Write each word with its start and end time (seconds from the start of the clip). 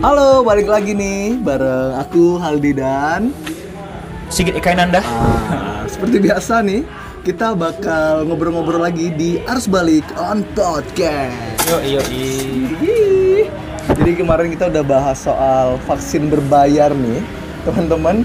Halo, 0.00 0.40
balik 0.40 0.64
lagi 0.64 0.96
nih 0.96 1.36
bareng 1.44 1.92
aku 2.00 2.40
Haldi 2.40 2.72
dan 2.72 3.36
Sigit 4.32 4.56
Ekainanda. 4.56 5.04
ah, 5.04 5.84
seperti 5.84 6.16
biasa 6.24 6.64
nih 6.64 6.88
kita 7.20 7.52
bakal 7.52 8.24
ngobrol-ngobrol 8.24 8.80
lagi 8.80 9.12
di 9.12 9.44
Arus 9.44 9.68
Balik 9.68 10.08
on 10.16 10.40
Podcast. 10.56 11.68
Yo 11.68 11.84
yo. 11.84 12.00
Jadi 13.92 14.12
kemarin 14.16 14.48
kita 14.48 14.72
udah 14.72 14.80
bahas 14.80 15.20
soal 15.20 15.76
vaksin 15.84 16.32
berbayar 16.32 16.96
nih, 16.96 17.20
teman-teman. 17.68 18.24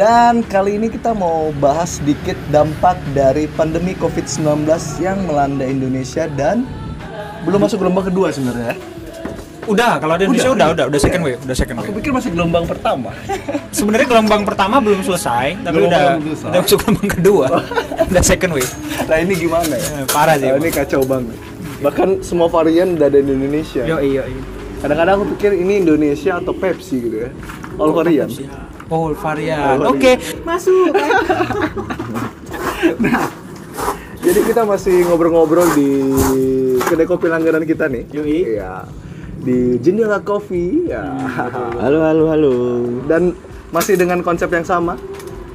Dan 0.00 0.40
kali 0.40 0.80
ini 0.80 0.88
kita 0.88 1.12
mau 1.12 1.52
bahas 1.60 2.00
sedikit 2.00 2.40
dampak 2.48 2.96
dari 3.12 3.44
pandemi 3.60 3.92
COVID-19 3.92 4.64
yang 5.04 5.20
melanda 5.28 5.68
Indonesia 5.68 6.32
dan 6.32 6.64
belum 7.44 7.68
masuk 7.68 7.84
gelombang 7.84 8.08
kedua 8.08 8.32
sebenarnya. 8.32 8.99
Udah, 9.70 9.92
kalau 9.96 10.14
di 10.14 10.26
Indonesia 10.26 10.50
udah, 10.50 10.66
udah, 10.74 10.84
udah 10.90 11.00
second 11.00 11.22
wave, 11.22 11.38
udah 11.40 11.54
second 11.54 11.76
Aku 11.78 11.86
wave. 11.86 11.96
pikir 11.96 12.10
masih 12.10 12.30
gelombang 12.30 12.66
pertama. 12.66 13.14
Sebenarnya 13.70 14.06
gelombang 14.08 14.42
pertama 14.42 14.76
belum 14.78 15.00
selesai, 15.00 15.62
tapi 15.62 15.74
Gelombang 15.78 16.02
udah 16.18 16.26
selesai. 16.26 16.48
udah 16.50 16.60
masuk 16.60 16.78
gelombang 16.80 17.08
kedua. 17.08 17.46
udah 18.04 18.22
second 18.22 18.52
wave. 18.52 18.72
Nah 19.06 19.16
ini 19.16 19.34
gimana 19.36 19.70
ya? 19.72 19.88
Eh, 19.96 20.06
Parah 20.06 20.34
sih. 20.34 20.44
Nah, 20.44 20.58
ini 20.58 20.68
kacau 20.68 21.06
banget. 21.06 21.38
Bahkan 21.80 22.08
semua 22.20 22.46
varian 22.46 22.92
udah 22.92 23.06
ada 23.06 23.18
di 23.18 23.30
Indonesia. 23.30 23.86
Yo 23.86 23.96
iya 23.98 24.26
iya. 24.26 24.42
Kadang-kadang 24.80 25.14
aku 25.16 25.26
pikir 25.36 25.54
ini 25.54 25.78
Indonesia 25.78 26.36
atau 26.36 26.50
Pepsi 26.50 26.96
gitu 26.98 27.16
ya. 27.24 27.30
All 27.76 27.92
varian. 27.92 28.26
Oh, 28.90 29.14
varian. 29.14 29.78
Oh, 29.78 29.94
Oke, 29.94 30.18
masuk. 30.42 30.90
Jadi 34.20 34.40
kita 34.44 34.62
masih 34.62 35.06
ngobrol-ngobrol 35.06 35.64
di 35.72 36.12
kedai 36.82 37.06
kopi 37.06 37.26
langganan 37.26 37.64
kita 37.64 37.86
nih. 37.86 38.04
Yoi. 38.10 38.38
Iya. 38.56 38.84
Di 39.40 39.80
Jendela 39.80 40.20
Coffee. 40.20 40.84
Ya. 40.84 41.16
Halo, 41.80 42.04
halo, 42.04 42.24
halo. 42.28 42.52
Dan 43.08 43.32
masih 43.72 43.96
dengan 43.96 44.20
konsep 44.20 44.52
yang 44.52 44.64
sama. 44.68 45.00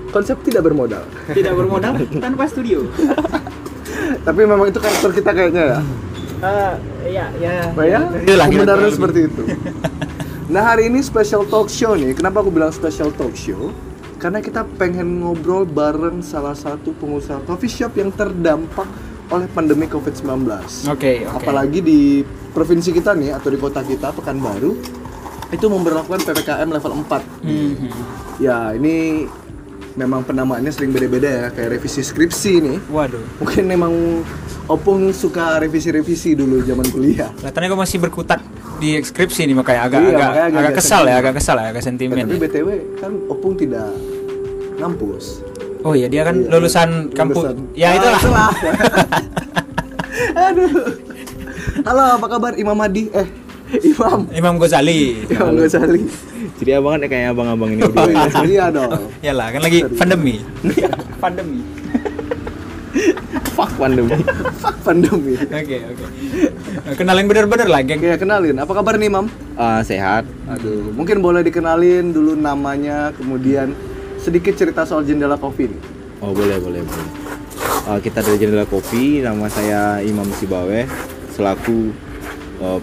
Konsep 0.10 0.42
tidak 0.42 0.66
bermodal. 0.66 1.06
Tidak 1.30 1.54
bermodal 1.54 2.02
tanpa 2.18 2.50
studio. 2.50 2.88
Tapi 4.28 4.42
memang 4.42 4.74
itu 4.74 4.82
karakter 4.82 5.12
kita 5.14 5.32
kayaknya 5.32 5.64
ya. 5.78 5.80
Ah, 6.42 6.74
iya, 7.06 7.26
iya. 7.38 7.52
Ya, 7.78 8.00
Itulah 8.10 8.48
kebenarannya 8.50 8.90
kira-kira 8.90 8.92
seperti 8.92 9.20
itu. 9.30 9.42
Nah 10.46 10.62
hari 10.62 10.94
ini 10.94 11.02
special 11.02 11.46
talk 11.50 11.70
show 11.74 11.98
nih. 11.98 12.14
Kenapa 12.14 12.46
aku 12.46 12.54
bilang 12.54 12.70
special 12.70 13.10
talk 13.14 13.34
show? 13.34 13.74
Karena 14.22 14.42
kita 14.42 14.66
pengen 14.78 15.22
ngobrol 15.22 15.66
bareng 15.66 16.22
salah 16.22 16.54
satu 16.54 16.94
pengusaha 16.98 17.42
coffee 17.46 17.70
shop 17.70 17.98
yang 17.98 18.10
terdampak 18.14 18.88
oleh 19.28 19.48
pandemi 19.48 19.86
COVID-19. 19.86 20.46
Oke, 20.88 21.26
oke. 21.26 21.36
Apalagi 21.36 21.80
di 21.80 22.00
provinsi 22.52 22.90
kita 22.90 23.12
nih 23.12 23.34
atau 23.34 23.50
di 23.50 23.58
kota 23.58 23.82
kita 23.82 24.12
Pekanbaru 24.12 24.72
itu 25.48 25.66
memperlakukan 25.66 26.22
PPKM 26.24 26.70
level 26.70 26.94
4. 27.02 27.22
Mhm. 27.42 27.90
Ya, 28.38 28.74
ini 28.74 29.26
memang 29.96 30.22
penamaannya 30.22 30.70
sering 30.70 30.92
beda-beda 30.92 31.26
ya, 31.26 31.46
kayak 31.50 31.80
revisi 31.80 32.04
skripsi 32.04 32.54
nih. 32.60 32.78
Waduh. 32.92 33.24
Mungkin 33.40 33.64
memang 33.66 33.94
Opung 34.66 35.14
suka 35.14 35.62
revisi-revisi 35.62 36.34
dulu 36.34 36.58
zaman 36.66 36.90
kuliah. 36.90 37.30
Kelihatannya 37.38 37.70
gue 37.70 37.80
masih 37.80 37.98
berkutat 38.02 38.42
di 38.76 38.98
skripsi 38.98 39.46
nih 39.46 39.54
makanya 39.54 39.82
agak 39.86 40.00
Iya, 40.02 40.10
agak, 40.10 40.18
makanya 40.26 40.42
agak- 40.42 40.58
agak 40.66 40.74
kesal 40.76 40.82
ya, 40.82 41.06
sentimen. 41.06 41.22
agak 41.22 41.34
kesal 41.38 41.56
ya, 41.56 41.66
agak 41.70 41.84
sentimen. 41.86 42.16
tapi 42.18 42.34
ya. 42.34 42.42
BTW 42.42 42.68
kan 42.98 43.12
Opung 43.30 43.54
tidak 43.54 43.88
ngampus. 44.76 45.46
Oh 45.86 45.94
iya, 45.94 46.10
dia 46.10 46.26
kan 46.26 46.34
Iya, 46.36 46.50
lulusan 46.50 46.90
iya. 47.06 47.14
kampus. 47.14 47.44
Ya 47.78 47.88
Ah, 47.88 47.98
itulah. 48.18 48.50
Aduh. 50.50 50.72
Halo, 51.86 52.04
apa 52.18 52.26
kabar 52.28 52.52
Imam 52.58 52.74
Hadi? 52.76 53.14
Eh, 53.14 53.28
Imam. 53.86 54.26
Imam 54.34 54.56
Ghazali. 54.58 55.30
Imam 55.30 55.54
Ghazali. 55.54 56.02
Jadi 56.58 56.72
abangan 56.74 57.06
ya 57.06 57.08
kayak 57.08 57.28
abang-abang 57.32 57.70
ini 57.70 57.82
Oh 57.86 57.92
berdua. 57.92 58.10
iya, 58.10 58.42
iya 58.44 58.66
dong. 58.74 58.92
Yalah, 59.22 59.48
kan 59.54 59.62
lagi 59.62 59.80
pandemi. 59.94 60.36
pandemi. 61.24 61.60
Fuck 63.54 63.72
pandemi. 63.78 64.18
Fuck 64.58 64.78
pandemi. 64.82 65.34
Oke, 65.38 65.78
oke. 65.86 66.06
Nah, 66.82 66.94
Kenalin 66.98 67.26
bener-bener 67.30 67.68
lah, 67.70 67.82
geng. 67.82 68.02
Oke, 68.02 68.18
kenalin. 68.18 68.58
Apa 68.58 68.74
kabar 68.74 68.98
nih, 68.98 69.08
Imam? 69.08 69.30
Ah, 69.54 69.86
sehat. 69.86 70.26
Aduh, 70.50 70.90
mungkin 70.92 71.22
boleh 71.22 71.46
dikenalin 71.46 72.10
dulu 72.10 72.34
namanya, 72.34 73.14
kemudian 73.14 73.76
sedikit 74.26 74.58
cerita 74.58 74.82
soal 74.82 75.06
jendela 75.06 75.38
kopi 75.38 75.70
nih. 75.70 75.82
Oh, 76.26 76.34
boleh, 76.34 76.58
boleh, 76.58 76.82
boleh. 76.82 77.10
Ah, 77.86 78.02
kita 78.02 78.26
dari 78.26 78.42
Jendela 78.42 78.66
Kopi, 78.66 79.22
nama 79.22 79.46
saya 79.46 80.02
Imam 80.02 80.26
Sibawe 80.26 80.90
selaku 81.30 81.94
eh, 82.58 82.80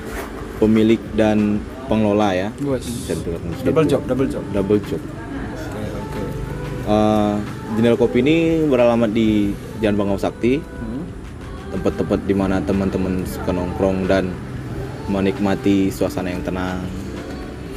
pemilik 0.62 1.00
dan 1.19 1.58
pengelola 1.91 2.31
ya. 2.31 2.48
Seperti 2.78 3.34
Double 3.66 3.82
job, 3.82 4.06
double 4.06 4.28
job. 4.31 4.44
Double 4.54 4.78
job. 4.78 5.02
Oke, 5.02 5.82
oke. 5.82 6.22
Eh, 6.86 7.34
Jendela 7.75 7.98
Kopi 7.98 8.22
ini 8.22 8.62
beralamat 8.62 9.10
di 9.10 9.50
Jalan 9.82 9.98
Bangau 9.98 10.19
Sakti, 10.22 10.62
Hmm. 10.62 11.02
tempat-tempat 11.75 12.22
di 12.22 12.34
mana 12.38 12.62
teman-teman 12.62 13.26
suka 13.26 13.50
nongkrong 13.50 14.06
dan 14.06 14.31
menikmati 15.10 15.91
suasana 15.91 16.31
yang 16.31 16.47
tenang, 16.47 16.78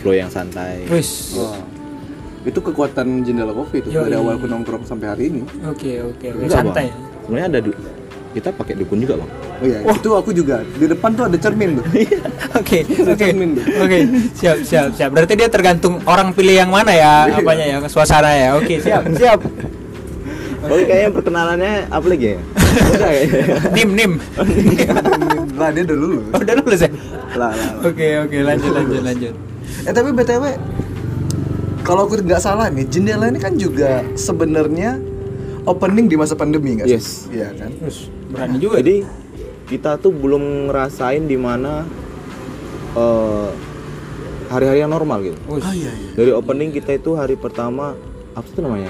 flow 0.04 0.14
yang 0.14 0.30
santai. 0.30 0.86
Wis. 0.86 1.34
Wah. 1.42 1.75
Itu 2.46 2.62
kekuatan 2.62 3.26
jendela 3.26 3.52
kopi 3.52 3.82
itu 3.82 3.90
Yoi. 3.90 4.06
dari 4.06 4.16
awal 4.16 4.38
aku 4.38 4.46
nongkrong 4.46 4.86
sampai 4.86 5.08
hari 5.10 5.24
ini. 5.28 5.42
Oke, 5.66 5.98
oke, 6.00 6.26
oke. 6.30 6.40
Enggak, 6.40 6.54
Santai. 6.54 6.86
Sebenarnya 7.26 7.48
ada 7.50 7.60
du- 7.60 7.80
kita 8.32 8.52
pakai 8.52 8.74
dukun 8.76 9.00
juga, 9.00 9.16
Bang. 9.18 9.32
Oh 9.56 9.66
iya, 9.66 9.80
itu 9.82 10.10
aku 10.12 10.30
juga. 10.30 10.60
Di 10.62 10.86
depan 10.86 11.10
tuh 11.12 11.26
ada 11.26 11.38
cermin 11.40 11.80
tuh. 11.80 11.86
Oke, 12.60 12.84
Ada 12.84 13.12
oke. 13.12 13.26
cermin 13.26 13.50
tuh. 13.56 13.64
Oke, 13.80 13.98
siap, 14.32 14.58
siap, 14.62 14.88
siap. 14.92 15.10
Berarti 15.10 15.34
dia 15.34 15.48
tergantung 15.48 16.04
orang 16.04 16.32
pilih 16.32 16.52
yang 16.54 16.68
mana 16.68 16.92
ya, 16.92 17.14
Iya. 17.26 17.40
apanya 17.40 17.66
ya, 17.66 17.78
suasana 17.88 18.28
ya. 18.30 18.50
Oke, 18.56 18.78
siap, 18.78 19.08
siap. 19.12 19.40
Oh, 20.66 20.76
kayaknya 20.76 21.10
perkenalannya 21.12 21.74
apa 21.88 22.06
lagi 22.06 22.26
ya? 22.28 22.40
Udah 22.92 23.12
ya. 23.12 23.24
Nim, 23.72 23.90
nim. 23.94 24.12
lah 25.56 25.70
dia 25.72 25.84
udah 25.84 25.98
lulus. 25.98 26.24
Oh, 26.30 26.40
udah 26.42 26.56
lulus 26.58 26.80
ya? 26.82 26.90
Lah, 26.90 26.98
lah, 27.38 27.52
lah. 27.52 27.88
Oke, 27.88 28.08
oke, 28.20 28.38
lanjut, 28.40 28.72
lanjut, 28.74 29.02
lanjut. 29.02 29.34
Eh 29.86 29.94
tapi 29.94 30.10
btw, 30.12 30.44
kalau 31.86 32.10
aku 32.10 32.18
nggak 32.18 32.42
salah 32.42 32.68
nih, 32.74 32.90
jendela 32.90 33.30
ini 33.30 33.38
kan 33.38 33.54
juga 33.54 34.02
sebenarnya 34.18 34.98
opening 35.70 36.10
di 36.10 36.18
masa 36.18 36.34
pandemi 36.34 36.82
nggak 36.82 36.90
sih? 36.90 36.98
Yes. 36.98 37.08
Iya 37.30 37.54
kan. 37.54 37.70
Terus 37.78 38.10
berani 38.34 38.58
juga. 38.58 38.82
Jadi 38.82 39.06
kita 39.70 40.02
tuh 40.02 40.10
belum 40.10 40.74
ngerasain 40.74 41.30
di 41.30 41.38
mana 41.38 41.86
eh, 42.98 43.50
hari-hari 44.50 44.82
yang 44.82 44.90
normal 44.98 45.22
gitu. 45.22 45.38
Ah 45.62 45.74
iya 45.78 45.94
iya. 45.94 46.10
Dari 46.18 46.32
opening 46.34 46.74
kita 46.74 46.98
itu 46.98 47.14
hari 47.14 47.38
pertama 47.38 47.94
apa 48.34 48.48
itu 48.50 48.60
namanya? 48.66 48.90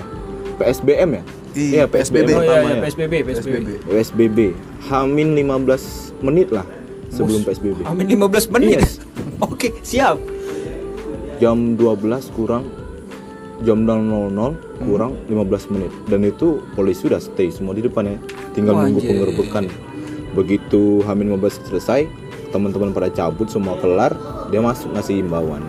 PSBM 0.55 1.09
ya? 1.19 1.23
Iya, 1.55 1.83
PSBB. 1.87 2.31
Oh 2.31 2.31
iya, 2.31 2.39
pertama 2.39 2.67
iya, 2.67 2.75
ya. 2.75 2.83
PSBB, 2.83 3.13
PSBB. 3.27 3.69
PSBB. 3.91 4.39
Hamin 4.87 5.35
15 5.35 6.23
menit 6.23 6.47
lah 6.51 6.67
sebelum 7.11 7.43
PSBB. 7.43 7.83
Amin 7.83 8.07
15 8.07 8.55
menit. 8.55 8.79
Yes. 8.79 9.03
Oke, 9.43 9.75
siap. 9.83 10.15
Jam 11.43 11.75
12 11.75 12.31
kurang 12.31 12.84
jam 13.63 13.87
00 13.87 14.33
kurang 14.83 15.15
15 15.31 15.71
menit 15.71 15.91
dan 16.11 16.25
itu 16.27 16.59
polisi 16.75 17.07
sudah 17.07 17.21
stay 17.23 17.47
semua 17.47 17.71
di 17.71 17.85
depannya 17.85 18.19
tinggal 18.51 18.75
nunggu 18.75 18.99
penggerbekan 18.99 19.71
begitu 20.35 20.99
Hamin 21.07 21.31
15 21.39 21.71
selesai 21.71 22.11
teman-teman 22.51 22.91
pada 22.91 23.07
cabut 23.07 23.47
semua 23.47 23.79
kelar 23.79 24.11
dia 24.51 24.59
masuk 24.59 24.91
ngasih 24.91 25.23
imbauan 25.23 25.63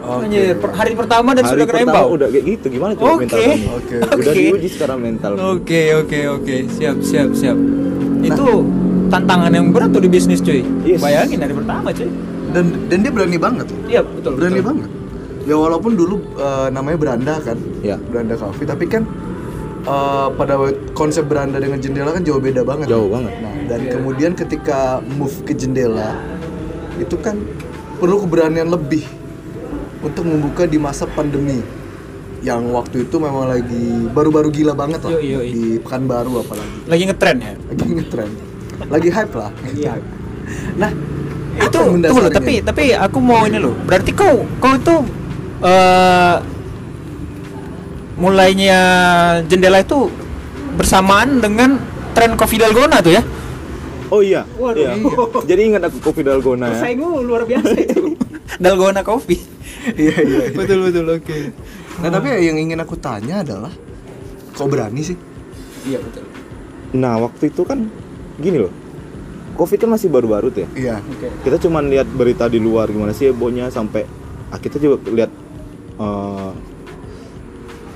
per- 0.00 0.74
hari 0.74 0.92
pertama 0.96 1.36
dan 1.36 1.44
hari 1.44 1.52
sudah 1.60 1.66
kena 1.68 1.80
imbau. 1.86 2.06
udah 2.16 2.28
kayak 2.32 2.44
gitu 2.44 2.66
gimana 2.72 2.92
coba 2.96 3.08
Oke. 3.08 3.20
mental 3.20 3.38
kamu 3.40 3.68
Oke. 3.76 3.94
udah 4.00 4.12
Oke. 4.16 4.32
diuji 4.32 4.68
secara 4.68 4.94
mental 4.96 5.32
Oke, 5.36 5.82
oke, 5.94 6.18
oke. 6.40 6.56
Siap, 6.72 6.96
siap, 7.04 7.28
siap. 7.36 7.58
Itu 8.24 8.64
tantangan 9.12 9.52
yang 9.52 9.70
berat 9.74 9.90
tuh 9.92 10.02
di 10.02 10.08
bisnis, 10.08 10.40
cuy. 10.40 10.64
Yes. 10.86 11.00
Bayangin 11.04 11.38
dari 11.40 11.54
pertama, 11.54 11.92
cuy. 11.92 12.08
Dan 12.50 12.64
dan 12.88 12.98
dia 13.04 13.12
berani 13.12 13.38
banget. 13.38 13.66
Iya, 13.86 14.00
betul. 14.02 14.32
Berani 14.40 14.58
betul. 14.58 14.68
banget. 14.72 14.90
Ya 15.50 15.58
walaupun 15.58 15.98
dulu 15.98 16.22
eh, 16.38 16.68
namanya 16.70 16.94
beranda 16.96 17.34
kan. 17.42 17.58
Ya. 17.82 17.98
Beranda 17.98 18.38
Coffee, 18.38 18.64
tapi 18.64 18.86
kan 18.86 19.02
eh, 19.82 20.28
pada 20.30 20.54
konsep 20.94 21.26
beranda 21.26 21.58
dengan 21.58 21.82
jendela 21.82 22.14
kan 22.14 22.22
jauh 22.22 22.38
beda 22.38 22.62
banget. 22.62 22.86
jauh 22.86 23.10
banget 23.10 23.34
Nah, 23.36 23.54
dan 23.66 23.80
Iya. 23.82 23.90
kemudian 23.92 24.32
ketika 24.34 24.78
move 25.10 25.42
ke 25.42 25.52
jendela 25.52 26.14
itu 26.96 27.16
kan 27.18 27.34
perlu 27.96 28.22
keberanian 28.22 28.68
lebih 28.68 29.02
untuk 30.00 30.22
membuka 30.22 30.64
di 30.64 30.76
masa 30.76 31.04
pandemi 31.04 31.58
yang 32.40 32.70
waktu 32.70 33.04
itu 33.04 33.16
memang 33.16 33.48
lagi 33.48 34.08
baru-baru 34.10 34.48
gila 34.48 34.72
banget 34.72 35.00
lah 35.02 35.12
Yoi, 35.12 35.28
yoi. 35.28 35.48
di 35.50 35.62
Pekanbaru 35.78 36.40
apalagi 36.40 36.76
Lagi 36.88 37.02
ngetren 37.04 37.36
ya. 37.36 37.52
lagi 37.68 37.84
ngetren 37.94 38.30
lagi 38.86 39.08
hype 39.08 39.34
lah 39.34 39.50
Iya. 39.70 39.92
nah 40.76 40.90
itu 41.52 41.68
tunggu 41.68 42.16
loh, 42.16 42.32
tapi 42.32 42.54
tapi 42.60 42.84
aku 42.90 43.18
mau 43.20 43.44
ini 43.44 43.60
loh. 43.60 43.76
Berarti 43.84 44.16
kau 44.16 44.48
kau 44.56 44.72
itu 44.72 44.94
eh 45.60 46.34
mulainya 48.20 48.80
jendela 49.48 49.80
itu 49.80 50.12
bersamaan 50.76 51.40
dengan 51.40 51.80
tren 52.12 52.36
Coffee 52.36 52.60
Dalgona 52.60 53.00
tuh 53.00 53.16
ya. 53.16 53.22
oh 54.12 54.20
iya 54.20 54.42
Waduh, 54.58 54.80
iya. 54.80 54.92
iya. 54.98 55.40
jadi 55.46 55.60
ingat 55.70 55.82
aku 55.86 56.10
kopi 56.10 56.26
dalgona 56.26 56.66
ya 56.74 56.92
luar 56.98 57.46
biasa 57.46 57.70
itu. 57.78 58.18
Dalgona 58.64 59.00
Coffee. 59.06 59.40
iya 60.00 60.16
iya 60.20 60.40
iya. 60.50 60.52
betul 60.52 60.90
betul 60.90 61.06
oke 61.08 61.36
nah 62.00 62.08
tapi 62.12 62.28
yang 62.44 62.58
ingin 62.58 62.80
aku 62.80 62.96
tanya 62.98 63.40
adalah 63.44 63.72
kok 64.52 64.68
berani 64.68 65.00
sih 65.04 65.16
iya 65.88 66.00
betul 66.00 66.26
Nah 66.90 67.22
waktu 67.22 67.54
itu 67.54 67.62
kan 67.62 67.86
gini 68.42 68.58
loh, 68.66 68.72
covid 69.54 69.78
kan 69.78 69.94
masih 69.94 70.10
baru-baru 70.10 70.50
tuh 70.50 70.66
ya. 70.66 70.68
iya 70.74 70.94
oke 70.98 71.46
Kita 71.46 71.56
cuman 71.62 71.86
lihat 71.86 72.10
berita 72.10 72.50
di 72.50 72.58
luar 72.58 72.90
gimana 72.90 73.14
sih 73.14 73.30
hebohnya 73.30 73.70
sampai 73.70 74.02
ah, 74.50 74.58
kita 74.58 74.82
juga 74.82 74.98
lihat 75.06 75.30
eh, 76.00 76.50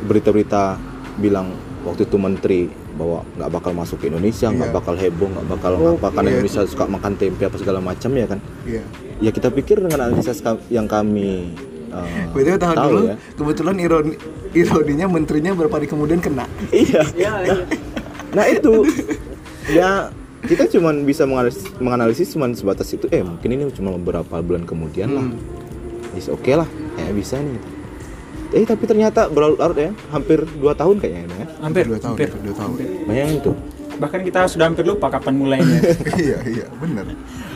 berita-berita 0.04 0.76
bilang 1.16 1.54
waktu 1.82 2.04
itu 2.04 2.16
menteri 2.16 2.60
bahwa 2.94 3.26
nggak 3.34 3.50
bakal 3.50 3.72
masuk 3.72 3.96
ke 3.98 4.06
Indonesia, 4.06 4.46
nggak 4.48 4.70
Iya. 4.70 4.76
bakal 4.76 4.94
heboh, 4.94 5.28
nggak 5.28 5.46
bakal 5.48 5.72
Oh, 5.74 5.94
apa 5.96 6.08
karena 6.12 6.28
iya. 6.28 6.34
Indonesia 6.38 6.62
suka 6.64 6.84
makan 6.86 7.12
tempe 7.16 7.42
apa 7.42 7.56
segala 7.56 7.80
macam 7.80 8.10
ya 8.12 8.26
kan. 8.26 8.38
iya 8.64 8.82
Ya 9.16 9.30
kita 9.30 9.48
pikir 9.48 9.78
dengan 9.78 10.04
analisis 10.04 10.42
yang 10.68 10.86
kami 10.86 11.54
eh, 11.88 12.26
Berarti 12.30 12.50
tahan 12.56 12.76
tahu 12.76 12.90
dulu, 12.90 13.02
ya. 13.06 13.16
kebetulan 13.34 13.76
ironi, 13.78 14.14
ironinya 14.52 15.06
menterinya 15.08 15.50
beberapa 15.54 15.78
hari 15.78 15.86
kemudian 15.86 16.18
kena. 16.18 16.46
Iya. 16.70 17.02
Nah, 17.14 17.58
nah 18.36 18.44
itu 18.46 18.82
ya 19.68 20.10
kita 20.44 20.66
cuman 20.68 21.02
bisa 21.02 21.24
menganalisis, 21.24 21.64
menganalisis 21.78 22.28
cuman 22.30 22.52
sebatas 22.52 22.90
itu 22.90 23.06
eh 23.08 23.22
mungkin 23.22 23.48
ini 23.48 23.70
cuma 23.72 23.94
beberapa 23.94 24.38
bulan 24.38 24.62
kemudian 24.64 25.08
lah 25.10 25.24
Hmm. 25.24 25.38
Yes, 26.12 26.26
oke 26.28 26.46
lah 26.48 26.66
kayak 26.94 27.10
bisa 27.12 27.38
nih 27.38 27.54
gitu. 27.54 27.66
Eh 28.54 28.62
tapi 28.62 28.84
ternyata 28.84 29.26
berlarut 29.26 29.74
ya 29.74 29.90
hampir 30.08 30.46
2 30.46 30.62
tahun 30.72 30.96
kayaknya 30.96 31.22
ini 31.22 31.34
ya 31.34 31.46
hampir 31.60 31.84
Dua 31.84 31.98
tahun, 31.98 32.14
hampir 32.14 32.28
dua 32.36 32.54
tahun. 32.54 32.70
Hampir. 32.70 32.86
bayangin 33.04 33.38
tuh 33.42 33.56
bahkan 33.94 34.20
kita 34.20 34.46
sudah 34.46 34.66
hampir 34.66 34.82
lupa 34.84 35.06
kapan 35.08 35.34
mulainya 35.34 35.78
iya, 36.18 36.38
iya, 36.44 36.66
benar. 36.72 37.06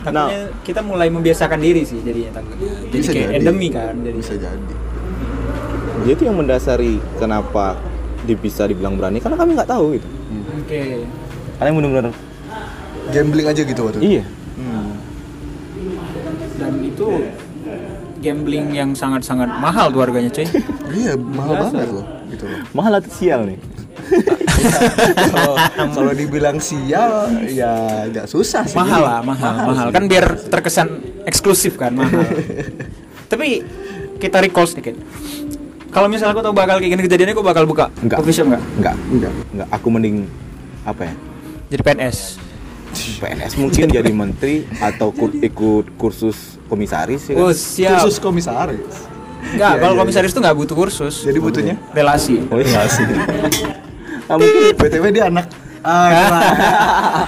tapi 0.01 0.15
Nah. 0.15 0.31
kita 0.63 0.81
mulai 0.81 1.07
membiasakan 1.09 1.59
diri 1.59 1.83
sih 1.83 1.99
jadinya 2.01 2.39
jadi 2.85 2.95
Bisa 2.97 3.11
kayak 3.11 3.29
jadi. 3.29 3.39
endemi 3.39 3.69
kan 3.69 3.95
jadi 3.99 4.17
Bisa 4.17 4.35
jadi. 4.37 4.75
jadi 5.99 6.11
itu 6.13 6.23
yang 6.25 6.37
mendasari 6.37 6.93
kenapa 7.17 7.75
di- 8.21 8.37
bisa 8.37 8.63
dibilang 8.65 8.95
berani 8.95 9.19
karena 9.19 9.35
kami 9.35 9.55
nggak 9.55 9.67
tahu 9.69 9.95
gitu 9.95 10.09
oke 10.57 10.83
kalian 11.57 11.75
benar-benar 11.75 12.15
Gambling 13.09 13.47
aja 13.47 13.63
gitu 13.65 13.81
waktu 13.83 13.99
itu. 13.99 14.07
iya 14.13 14.25
Hmm. 14.55 14.91
dan 16.57 16.75
itu 16.81 17.07
gambling 18.19 18.71
yang 18.71 18.91
sangat-sangat 18.93 19.49
mahal 19.57 19.89
tuh 19.89 20.01
harganya 20.01 20.29
cuy 20.29 20.47
Iya, 20.91 21.15
mahal 21.15 21.53
Biasa. 21.55 21.71
banget 21.71 21.89
loh, 21.91 22.05
gitu 22.29 22.45
loh. 22.45 22.59
mahal 22.73 22.93
atau 22.95 23.11
sial 23.11 23.41
nih 23.45 23.59
Kalau 25.29 25.55
kalau 25.93 26.13
dibilang 26.13 26.59
sial, 26.59 27.29
ya 27.47 27.71
agak 28.05 28.27
susah 28.27 28.65
sih. 28.65 28.75
mahal 28.75 29.01
lah 29.01 29.21
mahal 29.23 29.55
mahal, 29.65 29.87
sih. 29.87 29.95
kan 29.95 30.05
biar 30.05 30.25
terkesan 30.49 30.89
eksklusif 31.25 31.75
kan 31.75 31.93
mahal 31.93 32.25
tapi 33.31 33.63
kita 34.17 34.41
recall 34.41 34.65
sedikit 34.65 34.97
kalau 35.89 36.07
misalnya 36.07 36.33
aku 36.33 36.43
tahu 36.43 36.53
bakal 36.53 36.77
kayak 36.77 36.91
gini 36.91 37.03
kejadiannya 37.03 37.35
aku 37.35 37.45
bakal 37.45 37.65
buka 37.65 37.87
Enggak. 37.99 38.19
coffee 38.19 38.35
shop 38.35 38.47
nggak 38.49 38.63
nggak 38.79 38.95
Enggak. 39.11 39.33
nggak 39.53 39.69
aku 39.71 39.87
mending 39.89 40.17
apa 40.83 41.03
ya 41.05 41.15
jadi 41.69 41.83
PNS 41.85 42.19
PNS 42.91 43.53
mungkin 43.57 43.87
jadi 43.87 44.09
menteri 44.09 44.65
atau 44.79 45.11
kur- 45.11 45.35
ikut 45.35 45.95
kursus 45.95 46.57
komisaris 46.65 47.27
ya 47.27 47.35
kan? 47.35 47.41
oh 47.41 47.51
siap 47.51 48.01
Khusus 48.01 48.19
komisaris. 48.19 48.95
nggak 49.49 49.71
Iya, 49.71 49.79
kalau 49.79 49.93
iya, 49.93 49.99
komisaris 49.99 50.29
itu 50.29 50.39
nggak 50.39 50.57
butuh 50.57 50.75
kursus 50.77 51.15
Jadi 51.23 51.39
butuhnya? 51.39 51.75
relasi 51.91 52.43
Oh 52.47 52.57
iya 52.57 52.83
sih. 52.89 53.05
Ah, 54.27 54.35
mungkin 54.35 54.75
BTW 54.75 55.03
dia 55.11 55.25
anak 55.31 55.47
ah, 55.81 57.25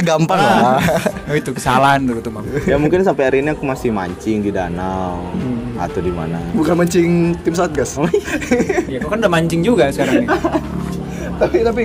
gampang 0.00 0.36
lah. 0.38 0.80
oh, 1.24 1.32
itu 1.32 1.48
kesalahan 1.52 2.02
tuh 2.02 2.18
tuh 2.18 2.30
mam 2.30 2.42
ya 2.64 2.74
mungkin 2.74 3.00
sampai 3.00 3.24
hari 3.24 3.36
ini 3.40 3.52
aku 3.52 3.62
masih 3.62 3.88
mancing 3.90 4.40
di 4.40 4.48
danau 4.48 5.20
atau 5.76 6.00
di 6.00 6.08
mana. 6.08 6.40
Bukan 6.50 6.72
mancing 6.74 7.32
tim 7.38 7.52
Satgas. 7.52 7.94
ya 8.88 8.96
kau 8.98 9.08
kan 9.08 9.18
udah 9.18 9.28
mancing 9.28 9.60
juga 9.60 9.86
sekarang 9.90 10.24
nih 10.24 10.26
tapi 11.36 11.56
tapi 11.60 11.82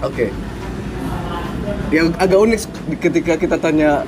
oke 0.00 0.24
yang 1.92 2.08
agak 2.16 2.38
unik 2.40 2.60
ketika 2.98 3.32
kita 3.36 3.56
tanya 3.56 4.02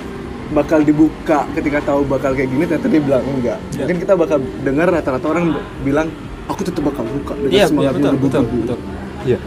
bakal 0.50 0.80
dibuka 0.80 1.44
ketika 1.52 1.84
tahu 1.84 2.04
bakal 2.04 2.32
kayak 2.32 2.48
gini 2.48 2.64
ternyata 2.64 2.88
dia 2.88 3.00
bilang 3.02 3.24
enggak 3.26 3.58
Ya. 3.70 3.78
mungkin 3.80 3.96
kita 3.98 4.14
bakal 4.14 4.36
dengar 4.60 4.88
rata-rata 4.88 5.26
orang 5.26 5.44
bilang 5.80 6.08
aku 6.44 6.60
tetap 6.62 6.82
bakal 6.82 7.04
buka 7.04 7.32
dengan 7.34 7.50
iya 7.50 7.58
iya, 7.58 7.66
semangat 7.66 7.92
betul 7.92 8.10
menggebu-gebu." 8.10 8.56
betul 8.58 8.76
betul 8.76 8.78
Iya. 9.24 9.38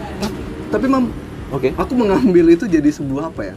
tapi 0.68 0.86
mam 0.86 1.06
Oke. 1.48 1.70
aku 1.74 1.94
mengambil 1.94 2.46
itu 2.50 2.66
jadi 2.66 2.90
sebuah 2.90 3.30
apa 3.30 3.42
ya 3.44 3.56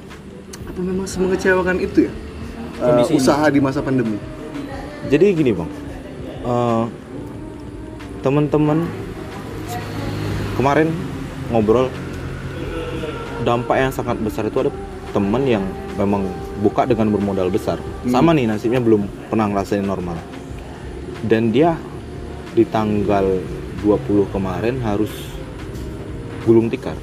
apa 0.64 0.78
memang 0.80 1.06
mengecewakan 1.06 1.76
itu 1.78 2.08
ya 2.08 2.12
Eh, 2.72 2.86
Kondisi 2.86 3.12
ini. 3.12 3.20
usaha 3.20 3.44
di 3.46 3.60
masa 3.60 3.80
pandemi 3.80 4.16
Jadi 5.06 5.24
gini 5.34 5.52
bang, 5.52 5.68
Eh, 6.40 6.84
teman-teman 8.20 8.88
kemarin 10.54 10.88
ngobrol 11.48 11.92
dampak 13.42 13.76
yang 13.81 13.92
sangat 13.92 14.16
besar 14.20 14.46
itu 14.46 14.58
ada 14.60 14.72
teman 15.10 15.42
yang 15.44 15.64
memang 15.98 16.26
buka 16.62 16.87
dengan 16.87 17.10
bermodal 17.10 17.50
besar. 17.50 17.76
Sama 18.06 18.31
nih 18.32 18.46
nasibnya 18.46 18.78
belum 18.78 19.06
pernah 19.28 19.50
ngerasain 19.50 19.82
normal. 19.82 20.16
Dan 21.26 21.52
dia 21.52 21.76
di 22.54 22.64
tanggal 22.66 23.26
20 23.82 24.32
kemarin 24.32 24.81
harus 24.81 25.10
gulung 26.44 26.70
tikar. 26.72 26.96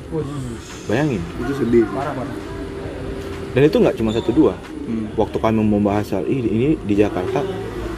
Bayangin. 0.87 1.21
itu 1.21 1.53
sedih 1.53 1.83
Dan 3.53 3.61
itu 3.65 3.77
nggak 3.77 3.95
cuma 3.97 4.11
satu 4.13 4.31
dua. 4.33 4.53
Hmm. 4.87 5.11
Waktu 5.19 5.37
kami 5.41 5.61
membahas 5.61 6.15
hal 6.15 6.25
ini, 6.29 6.47
ini 6.47 6.67
di 6.79 6.95
Jakarta 6.95 7.43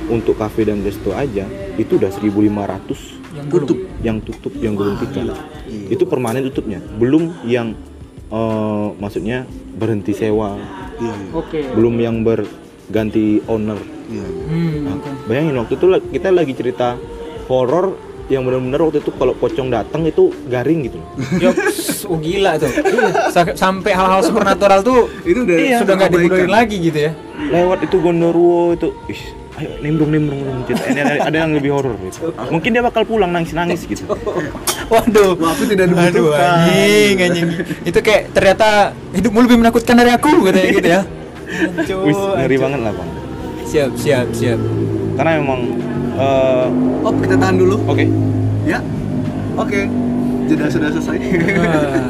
untuk 0.10 0.42
kafe 0.42 0.66
dan 0.66 0.82
resto 0.82 1.14
aja 1.14 1.46
itu 1.78 2.02
udah 2.02 2.10
1.500 2.10 3.20
yang 3.30 3.48
tutup 3.48 3.80
yang 4.02 4.18
tutup 4.20 4.54
yang 4.58 4.74
gulung 4.74 4.98
tikar. 4.98 5.38
Itu 5.70 6.10
permanen 6.10 6.50
tutupnya. 6.50 6.82
Belum 6.98 7.30
yang 7.46 7.78
eh, 8.30 8.88
maksudnya 8.96 9.44
berhenti 9.74 10.12
sewa, 10.12 10.56
iya 10.98 11.14
iya 11.14 11.30
oke 11.32 11.60
belum 11.72 11.96
yang 11.98 12.16
berganti 12.22 13.42
owner. 13.46 13.80
iya 14.08 14.26
hmm, 14.26 14.76
Nah, 14.82 14.94
oke. 14.96 15.10
bayangin 15.26 15.56
waktu 15.56 15.74
itu 15.76 15.86
kita 16.10 16.30
lagi 16.30 16.54
cerita 16.54 16.98
horor 17.46 17.94
yang 18.28 18.42
benar-benar 18.44 18.78
waktu 18.84 19.00
itu 19.00 19.10
kalau 19.12 19.34
pocong 19.34 19.68
datang 19.68 20.06
itu 20.06 20.30
garing 20.46 20.86
gitu. 20.86 20.98
loh. 21.02 21.10
Yo, 21.40 21.50
oh 22.06 22.18
gila 22.18 22.58
tuh. 22.58 22.70
Sa- 23.28 23.58
Sampai 23.58 23.90
hal-hal 23.92 24.22
supernatural 24.22 24.82
tuh 24.82 25.10
itu 25.24 25.42
udah 25.42 25.58
Iya, 25.58 25.78
sudah 25.80 25.94
nggak 25.96 26.12
dibodohin 26.12 26.52
lagi 26.52 26.78
gitu 26.80 27.00
ya. 27.00 27.12
lewat 27.42 27.82
itu 27.82 27.98
gondorwo 27.98 28.76
itu 28.76 28.94
ih 29.08 29.22
ayo 29.60 29.76
nimbrung 29.84 30.12
nimbrung 30.12 30.40
nimbrung 30.40 30.64
cerita 30.64 30.86
ini 30.88 31.00
ada, 31.04 31.16
ada 31.28 31.38
yang 31.44 31.52
lebih 31.52 31.72
horor 31.76 31.96
gitu. 32.00 32.32
Mungkin 32.48 32.70
dia 32.72 32.80
bakal 32.80 33.04
pulang 33.04 33.32
nangis 33.36 33.52
nangis 33.52 33.84
gitu. 33.84 34.08
Waduh. 34.94 35.36
Aku 35.36 35.64
tidak 35.68 35.92
Aduh, 35.92 36.00
dibutuhkan. 36.00 36.72
anjing, 36.72 37.16
anjing. 37.20 37.48
Itu 37.84 38.00
kayak 38.00 38.32
ternyata 38.32 38.96
hidupmu 39.12 39.40
lebih 39.44 39.58
menakutkan 39.60 40.00
dari 40.00 40.16
aku 40.16 40.32
katanya 40.48 40.70
gitu 40.72 40.90
ya. 40.90 41.02
Aduh, 41.84 42.08
wis 42.08 42.20
ngeri 42.40 42.58
banget 42.58 42.80
lah 42.88 42.94
bang. 42.96 43.10
Siap, 43.70 43.92
siap, 44.00 44.28
siap. 44.34 44.60
karena 45.20 45.36
memang 45.44 45.62
eh, 46.16 46.68
oh 47.04 47.14
kita 47.20 47.36
tahan 47.36 47.56
dulu. 47.60 47.76
Oke. 47.92 48.08
Ya. 48.64 48.80
Oke. 49.60 49.92
Jeda 50.48 50.66
sudah 50.72 50.90
selesai. 50.90 51.18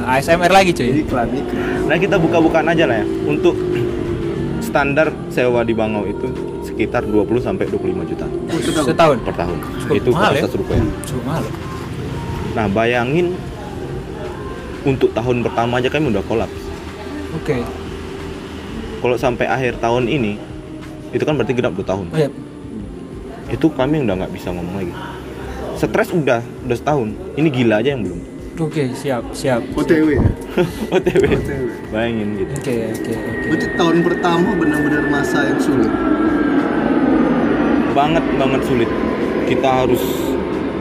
Ah, 0.07 0.15
ASMR 0.21 0.53
lagi 0.53 0.71
cuy. 0.71 1.03
iklan 1.03 1.27
iklan. 1.33 1.89
Nah 1.89 1.97
kita 1.99 2.15
buka-bukaan 2.15 2.69
aja 2.71 2.85
lah 2.87 3.01
ya. 3.01 3.05
Untuk 3.27 3.57
standar 4.63 5.09
sewa 5.33 5.65
di 5.65 5.73
Bangau 5.73 6.05
itu 6.05 6.29
sekitar 6.79 7.03
20 7.03 7.27
sampai 7.43 7.67
25 7.67 8.07
juta 8.07 8.23
Setahun. 8.87 9.19
per 9.19 9.35
tahun 9.35 9.57
Cukup 9.83 9.95
itu 9.99 10.09
mahal 10.15 10.31
ya? 10.31 10.39
kapasitas 10.39 10.53
rupiah 10.55 10.79
Cukup 11.03 11.23
mahal. 11.27 11.43
ya? 11.43 11.51
nah 12.49 12.65
bayangin 12.71 13.27
untuk 14.81 15.11
tahun 15.11 15.43
pertama 15.43 15.83
aja 15.83 15.91
kami 15.91 16.07
udah 16.07 16.23
kolaps 16.23 16.55
Oke. 17.35 17.59
kalau 19.03 19.19
sampai 19.19 19.43
akhir 19.45 19.75
tahun 19.77 20.07
ini 20.07 20.39
itu 21.11 21.19
kan 21.21 21.35
berarti 21.35 21.51
genap 21.51 21.75
2 21.75 21.83
tahun 21.83 22.05
Oh 22.07 22.17
ya, 22.17 22.31
itu 23.51 23.67
kami 23.67 23.99
udah 23.99 24.15
nggak 24.15 24.31
bisa 24.31 24.47
ngomong 24.47 24.79
lagi 24.79 24.93
stres 25.75 26.15
udah 26.15 26.39
udah 26.63 26.77
setahun 26.79 27.11
ini 27.35 27.47
gila 27.51 27.83
aja 27.83 27.91
yang 27.91 28.07
belum 28.07 28.39
Oke, 28.59 28.91
siap, 28.91 29.23
siap. 29.31 29.63
OTW 29.71 30.15
ya 30.15 30.23
OTW 30.95 31.23
OTW 31.31 31.63
bayangin 31.91 32.27
gitu 32.37 32.51
Oke, 32.55 32.75
oke, 32.89 33.11
oke. 33.11 33.45
berarti 33.47 33.67
tahun 33.73 33.97
pertama 34.01 34.49
benar-benar 34.53 35.03
masa 35.07 35.43
yang 35.45 35.59
sulit 35.59 35.91
banget 37.99 38.23
banget 38.35 38.61
sulit. 38.63 38.89
Kita 39.45 39.83
harus 39.83 39.99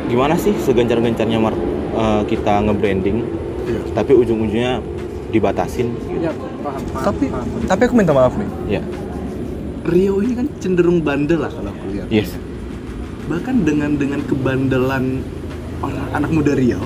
gimana 0.06 0.38
sih 0.38 0.54
segencar-gencarnya 0.56 1.36
mar- 1.36 1.58
eh, 1.92 2.22
kita 2.24 2.62
nge-branding 2.62 3.26
Iya. 3.66 3.80
tapi 3.92 4.14
ujung-ujungnya 4.14 4.80
dibatasin. 5.28 5.92
Ya, 6.16 6.32
paham, 6.62 6.80
paham, 6.88 7.04
tapi 7.04 7.26
paham. 7.28 7.46
tapi 7.66 7.82
aku 7.84 7.94
minta 7.94 8.12
maaf 8.12 8.32
nih. 8.32 8.48
Ya 8.70 8.82
Rio 9.84 10.20
ini 10.20 10.36
kan 10.36 10.46
cenderung 10.58 11.00
bandel 11.00 11.40
lah 11.40 11.48
kalau 11.48 11.68
aku 11.68 11.84
lihat. 11.90 12.08
Yes. 12.08 12.36
Bahkan 13.24 13.60
dengan 13.62 13.96
dengan 13.96 14.20
kebandelan 14.22 15.20
orang 15.80 16.06
anak 16.12 16.30
muda 16.30 16.52
Riau 16.52 16.80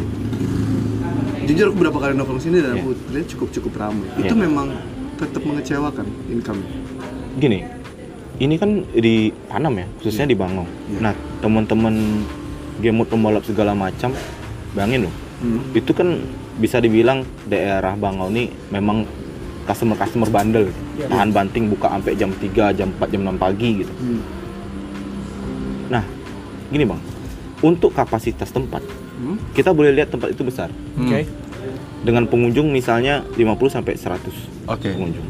jujur 1.42 1.68
aku 1.68 1.78
berapa 1.80 1.98
kali 1.98 2.12
nongkrong 2.14 2.38
sini 2.38 2.58
dan 2.58 2.72
Iya. 2.72 2.82
aku 2.82 2.90
lihat 3.10 3.26
cukup 3.28 3.48
cukup 3.50 3.72
ramai. 3.76 4.06
Iya. 4.14 4.22
itu 4.22 4.34
memang 4.36 4.68
tetap 5.16 5.42
mengecewakan 5.42 6.06
income 6.28 6.60
gini 7.36 7.66
ini 8.40 8.56
kan 8.56 8.86
di 8.92 9.28
Panam 9.48 9.76
ya, 9.76 9.86
khususnya 10.00 10.24
di 10.24 10.36
Bangau. 10.36 10.64
Iya. 10.88 10.98
Nah, 11.00 11.14
teman-teman 11.40 12.24
game 12.80 13.04
pembalap 13.04 13.44
segala 13.44 13.76
macam, 13.76 14.14
bayangin 14.72 15.08
loh, 15.08 15.14
Hmm. 15.42 15.60
itu 15.74 15.90
kan 15.90 16.22
bisa 16.56 16.78
dibilang 16.78 17.26
daerah 17.44 17.98
Bangau 17.98 18.30
ini 18.30 18.46
memang 18.70 19.04
customer-customer 19.66 20.30
bandel. 20.30 20.70
Iya. 20.96 21.10
Tahan 21.10 21.30
banting 21.30 21.68
buka 21.68 21.90
sampai 21.90 22.14
jam 22.14 22.30
3, 22.34 22.70
jam 22.72 22.88
4, 22.96 23.10
jam 23.10 23.20
6 23.26 23.36
pagi 23.36 23.84
gitu. 23.84 23.92
Hmm. 24.00 24.22
Nah, 25.90 26.04
gini 26.72 26.84
Bang. 26.86 27.02
Untuk 27.62 27.94
kapasitas 27.94 28.50
tempat, 28.50 28.82
Hmm. 29.22 29.38
kita 29.54 29.70
boleh 29.70 29.94
lihat 29.94 30.10
tempat 30.10 30.34
itu 30.34 30.42
besar. 30.42 30.72
Oke. 30.98 31.28
Dengan 32.02 32.26
pengunjung 32.26 32.74
misalnya 32.74 33.22
50 33.38 33.70
sampai 33.70 33.94
100 33.94 34.34
Oke. 34.66 34.90
pengunjung. 34.90 35.26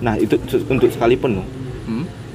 Nah, 0.00 0.16
itu 0.16 0.40
untuk 0.68 0.88
sekali 0.88 1.20
penuh. 1.20 1.44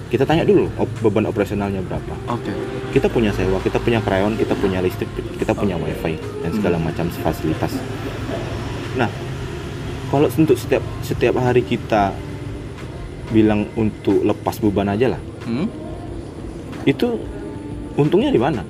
Hmm. 0.08 0.14
Kita 0.16 0.24
tanya 0.24 0.48
dulu 0.48 0.72
op- 0.74 0.98
beban 1.04 1.28
operasionalnya 1.28 1.84
berapa. 1.84 2.16
Oke. 2.32 2.56
Kita 2.90 3.12
punya 3.12 3.36
sewa, 3.36 3.60
kita 3.60 3.76
punya 3.76 4.00
karyawan, 4.00 4.40
kita 4.40 4.56
punya 4.56 4.80
listrik, 4.80 5.12
kita 5.36 5.52
punya 5.52 5.76
Oh. 5.76 5.84
wifi 5.84 6.16
dan 6.40 6.50
Hmm. 6.50 6.58
segala 6.58 6.78
macam 6.80 7.12
fasilitas. 7.12 7.76
Nah, 8.96 9.12
kalau 10.08 10.32
untuk 10.32 10.56
setiap 10.56 10.80
setiap 11.04 11.36
hari 11.36 11.60
kita 11.60 12.16
bilang 13.28 13.68
untuk 13.76 14.24
lepas 14.24 14.56
beban 14.58 14.88
aja 14.88 15.12
lah, 15.12 15.22
Hmm. 15.44 15.68
itu 16.82 17.20
untungnya 17.94 18.32
di 18.32 18.40
mana? 18.40 18.64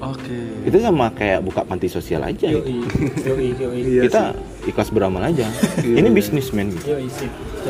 Oke. 0.00 0.64
Itu 0.64 0.80
sama 0.80 1.12
kayak 1.12 1.44
buka 1.44 1.60
panti 1.62 1.84
sosial 1.86 2.24
aja. 2.24 2.48
Yoi, 2.48 2.80
yoi, 3.20 3.48
yoi. 3.52 3.80
Iya 3.90 4.02
kita 4.08 4.22
ikhlas 4.64 4.88
beramal 4.88 5.20
aja. 5.22 5.44
Iya, 5.84 6.00
Ini 6.00 6.08
iya. 6.08 6.16
bisnismen 6.16 6.72
gitu. 6.72 6.96
Yoi. 6.96 7.06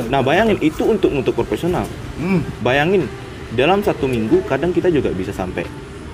Nah, 0.07 0.23
bayangin 0.23 0.59
itu 0.63 0.87
untuk 0.87 1.11
untuk 1.11 1.35
profesional. 1.35 1.83
Hmm. 2.17 2.47
Bayangin 2.63 3.11
dalam 3.59 3.83
satu 3.83 4.07
minggu 4.07 4.47
kadang 4.47 4.71
kita 4.71 4.87
juga 4.89 5.11
bisa 5.11 5.35
sampai 5.35 5.67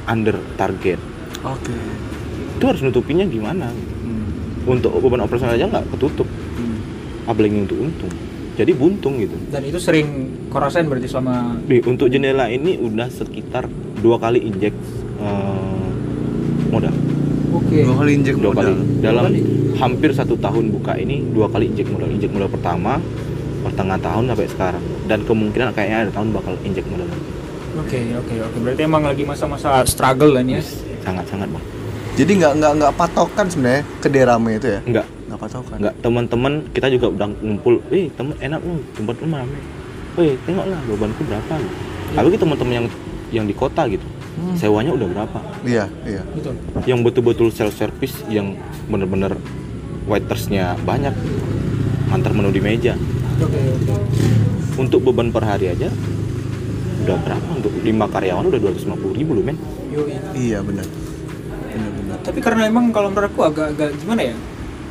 under 0.08 0.40
target. 0.56 0.96
Oke. 1.44 1.76
Itu 2.56 2.64
harus 2.64 2.80
nutupinnya 2.80 3.28
gimana? 3.28 3.68
Hmm. 3.68 4.24
Untuk 4.64 4.96
beban 4.96 5.20
operasional 5.20 5.54
aja 5.54 5.68
nggak 5.68 5.92
ketutup, 5.92 6.24
Hmm. 6.56 6.80
apalagi 7.28 7.60
untuk 7.60 7.76
untung. 7.76 8.12
Jadi 8.56 8.72
buntung 8.72 9.20
gitu. 9.20 9.36
Dan 9.52 9.68
itu 9.68 9.76
sering 9.76 10.32
korasen 10.48 10.88
berarti 10.88 11.12
selama 11.12 11.60
Nih, 11.68 11.84
untuk 11.84 12.08
jendela 12.08 12.48
ini 12.48 12.80
udah 12.80 13.12
sekitar 13.12 13.68
dua 14.00 14.16
kali 14.16 14.40
injek. 14.40 14.72
Oke. 15.20 15.75
Dua 17.76 17.94
kali 17.94 18.10
injek 18.14 18.34
Dua 18.36 18.50
modal. 18.50 18.72
kali. 18.72 18.74
Dalam 19.00 19.22
kali? 19.26 19.40
hampir 19.76 20.08
satu 20.08 20.40
tahun 20.40 20.72
buka 20.72 20.96
ini 20.96 21.20
dua 21.36 21.52
kali 21.52 21.68
injek 21.68 21.84
modal. 21.86 22.08
Injek 22.08 22.32
modal 22.32 22.48
pertama 22.48 22.96
pertengahan 23.60 24.00
tahun 24.00 24.24
sampai 24.26 24.48
sekarang 24.48 24.84
dan 25.04 25.18
kemungkinan 25.20 25.68
kayaknya 25.74 25.98
ada 26.02 26.12
tahun 26.14 26.28
bakal 26.32 26.56
injek 26.62 26.86
modal 26.88 27.04
lagi. 27.04 27.28
Oke, 27.76 28.00
oke, 28.16 28.34
oke. 28.40 28.56
Berarti 28.62 28.82
emang 28.82 29.04
lagi 29.04 29.22
masa-masa 29.22 29.84
struggle 29.84 30.32
kan 30.32 30.48
ya? 30.48 30.64
Sangat-sangat 31.04 31.48
bang. 31.52 31.64
Jadi 32.16 32.32
nggak 32.40 32.52
nggak 32.56 32.72
nggak 32.80 32.92
patokan 32.96 33.46
sebenarnya 33.46 33.82
ke 34.00 34.08
derame 34.08 34.50
itu 34.56 34.68
ya? 34.72 34.80
Enggak, 34.80 35.06
Nggak 35.28 35.40
patokan. 35.44 35.76
enggak 35.76 35.94
teman-teman 36.00 36.52
kita 36.72 36.86
juga 36.88 37.06
udah 37.12 37.28
ngumpul. 37.36 37.74
Eh 37.92 38.08
temen 38.10 38.32
enak 38.40 38.60
lu 38.64 38.80
tempat 38.96 39.14
lu 39.20 39.26
rame. 39.28 39.58
Weh 40.16 40.32
tengoklah 40.48 40.80
bebanku 40.88 41.20
berapa 41.28 41.52
lu. 41.60 41.68
Apalagi 42.16 42.36
teman-teman 42.40 42.72
yang 42.72 42.86
yang 43.28 43.44
di 43.44 43.52
kota 43.52 43.84
gitu. 43.84 44.06
Hmm. 44.36 44.56
Sewanya 44.60 44.92
udah 44.92 45.06
berapa? 45.08 45.38
Iya 45.64 45.88
iya. 46.04 46.22
Betul. 46.36 46.54
Yang 46.84 47.00
betul-betul 47.08 47.48
self 47.48 47.72
service 47.72 48.20
yang 48.28 48.52
bener-bener 48.86 49.32
waitersnya 50.04 50.76
banyak. 50.84 51.16
Antar 52.12 52.36
menu 52.36 52.52
di 52.52 52.60
meja. 52.60 52.94
Oke, 53.40 53.56
oke. 53.56 53.94
Untuk 54.76 55.00
beban 55.08 55.32
per 55.32 55.42
hari 55.42 55.72
aja 55.72 55.88
udah 57.06 57.16
berapa? 57.22 57.48
Untuk 57.54 57.72
lima 57.80 58.10
karyawan 58.10 58.44
udah 58.50 58.60
250 58.60 59.18
ribu 59.18 59.32
loh 59.38 59.44
men. 59.46 59.56
Iya 60.36 60.60
benar. 60.60 60.84
Benar 61.72 61.90
benar. 62.02 62.18
Tapi 62.20 62.38
karena 62.44 62.68
emang 62.68 62.92
kalau 62.92 63.08
menurut 63.08 63.32
aku 63.32 63.40
agak-agak 63.46 63.96
gimana 64.02 64.20
ya? 64.32 64.36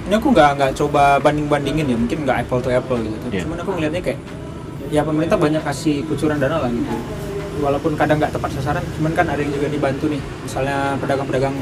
Ini 0.05 0.13
aku 0.21 0.27
nggak 0.31 0.49
nggak 0.57 0.71
coba 0.77 1.17
banding-bandingin 1.17 1.85
ya, 1.89 1.97
mungkin 1.97 2.17
nggak 2.29 2.37
apple 2.45 2.61
to 2.61 2.69
apple 2.69 2.97
gitu. 3.01 3.25
Iya. 3.33 3.41
Cuman 3.45 3.57
aku 3.61 3.69
ngelihatnya 3.77 4.01
kayak 4.05 4.19
ya 4.93 5.01
pemerintah 5.01 5.37
banyak 5.37 5.61
kasih 5.65 6.05
kucuran 6.05 6.37
dana 6.37 6.61
lah 6.61 6.69
gitu. 6.69 6.95
Walaupun 7.55 7.95
kadang 7.95 8.19
nggak 8.19 8.35
tepat 8.35 8.51
sasaran, 8.51 8.83
cuman 8.99 9.11
kan 9.15 9.25
ada 9.31 9.39
yang 9.39 9.51
juga 9.51 9.67
dibantu 9.71 10.11
nih. 10.11 10.21
Misalnya 10.43 10.99
pedagang-pedagang 10.99 11.55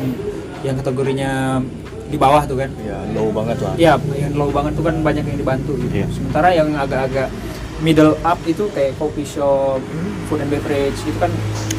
yang 0.63 0.75
kategorinya 0.79 1.61
di 2.09 2.17
bawah 2.17 2.43
tuh 2.45 2.57
kan. 2.61 2.69
Iya 2.77 2.97
low 3.13 3.29
banget 3.29 3.57
lah. 3.61 3.73
Iya, 3.77 3.93
yang 4.15 4.33
low 4.37 4.49
banget 4.49 4.73
tuh 4.73 4.83
kan 4.85 4.95
banyak 5.01 5.23
yang 5.25 5.37
dibantu 5.37 5.73
gitu. 5.77 5.93
Iya. 6.03 6.07
Sementara 6.09 6.49
yang 6.53 6.69
agak-agak 6.73 7.29
middle 7.81 8.15
up 8.21 8.39
itu 8.45 8.63
kayak 8.71 8.95
coffee 8.97 9.27
shop, 9.27 9.81
food 10.29 10.39
and 10.41 10.49
beverage 10.49 10.97
itu 11.03 11.17
kan 11.19 11.29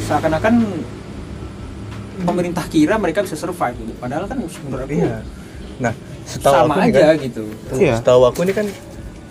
seakan-akan 0.05 0.53
pemerintah 2.23 2.63
kira 2.67 2.95
mereka 2.95 3.23
bisa 3.23 3.35
survive 3.35 3.75
gitu. 3.79 3.93
Padahal 3.99 4.25
kan 4.27 4.37
menurut 4.39 4.85
aku 4.87 4.95
Iya. 4.95 5.19
Nah 5.79 5.93
setahu 6.25 6.53
sama 6.55 6.73
aku 6.79 6.87
aja 6.89 7.05
kan, 7.11 7.15
gitu. 7.19 7.43
Iya. 7.75 7.95
Setahu 7.99 8.21
aku 8.27 8.39
ini 8.47 8.53
kan 8.55 8.67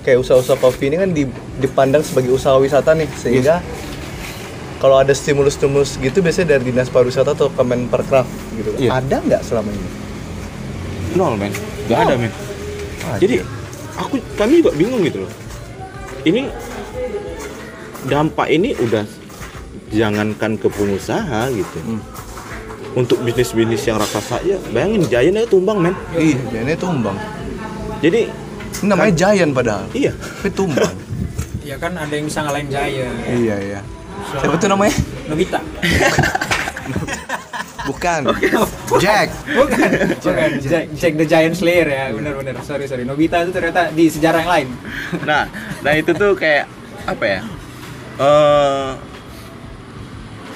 kayak 0.05 0.19
usaha-usaha 0.21 0.61
kopi 0.61 0.93
ini 0.93 0.97
kan 1.01 1.11
di- 1.17 1.33
dipandang 1.59 2.05
sebagai 2.05 2.37
usaha 2.37 2.61
wisata 2.61 2.93
nih 2.93 3.09
sehingga 3.17 3.65
kalau 4.85 5.01
ada 5.01 5.17
stimulus-stimulus 5.17 5.97
gitu 5.97 6.21
biasanya 6.21 6.61
dari 6.61 6.69
dinas 6.69 6.93
pariwisata 6.93 7.33
atau 7.33 7.49
Kemenparekraf 7.57 8.29
gitu. 8.53 8.77
Iya. 8.77 9.01
Ada 9.01 9.17
nggak 9.25 9.41
selama 9.41 9.73
ini? 9.73 9.89
Nol 11.17 11.41
men. 11.41 11.57
Gak 11.89 12.05
ada 12.05 12.21
men. 12.21 12.29
Jadi 13.17 13.41
iya. 13.41 13.45
aku 13.97 14.21
kami 14.37 14.61
juga 14.61 14.77
bingung 14.77 15.01
gitu 15.09 15.25
loh. 15.25 15.33
Ini 16.29 16.53
dampak 18.13 18.53
ini 18.53 18.77
udah 18.77 19.09
jangankan 19.89 20.61
ke 20.61 20.69
pengusaha 20.69 21.49
gitu. 21.49 21.79
Hmm. 21.81 22.05
Untuk 22.93 23.25
bisnis-bisnis 23.25 23.89
yang 23.89 23.97
raksasa 23.97 24.45
ya 24.45 24.61
bayangin 24.69 25.09
Giant 25.09 25.41
aja 25.41 25.49
tumbang 25.49 25.81
men. 25.81 25.97
Iya, 26.13 26.61
ini 26.61 26.77
tumbang. 26.77 27.17
Jadi 28.05 28.29
Ini 28.85 28.93
namanya 28.93 29.17
Giant 29.17 29.57
padahal. 29.57 29.89
iya 29.97 30.13
Tapi 30.13 30.53
tumbang. 30.53 30.93
Ya 31.65 31.81
kan 31.81 31.97
ada 31.97 32.13
yang 32.13 32.29
bisa 32.29 32.45
ngalahin 32.45 32.69
Jaya. 32.69 33.09
iya 33.25 33.57
iya. 33.57 33.81
Siapa 34.35 34.57
tuh 34.57 34.69
namanya? 34.69 34.95
Nobita. 35.27 35.59
Bukan. 37.85 38.21
Jack. 38.97 39.29
Bukan. 39.45 39.91
Bukan. 40.25 40.51
Jack, 40.61 40.85
Jack 40.97 41.13
the 41.21 41.27
Giant 41.29 41.53
Slayer 41.53 41.85
ya. 41.85 42.05
Benar-benar. 42.17 42.57
Sorry, 42.65 42.89
sorry. 42.89 43.05
Nobita 43.05 43.45
itu 43.45 43.53
ternyata 43.53 43.93
di 43.93 44.09
sejarah 44.09 44.41
yang 44.41 44.53
lain. 44.53 44.69
nah 45.29 45.45
nah 45.85 45.93
itu 45.93 46.11
tuh 46.17 46.33
kayak 46.33 46.65
apa 47.05 47.25
ya 47.29 47.41
eh 48.17 48.91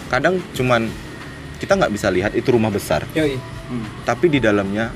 kadang 0.08 0.40
cuman 0.56 0.88
kita 1.60 1.76
nggak 1.76 1.92
bisa 1.92 2.08
lihat 2.08 2.32
itu 2.32 2.48
rumah 2.48 2.72
besar 2.72 3.04
Yoi. 3.12 3.36
tapi 4.08 4.32
di 4.32 4.40
dalamnya 4.40 4.88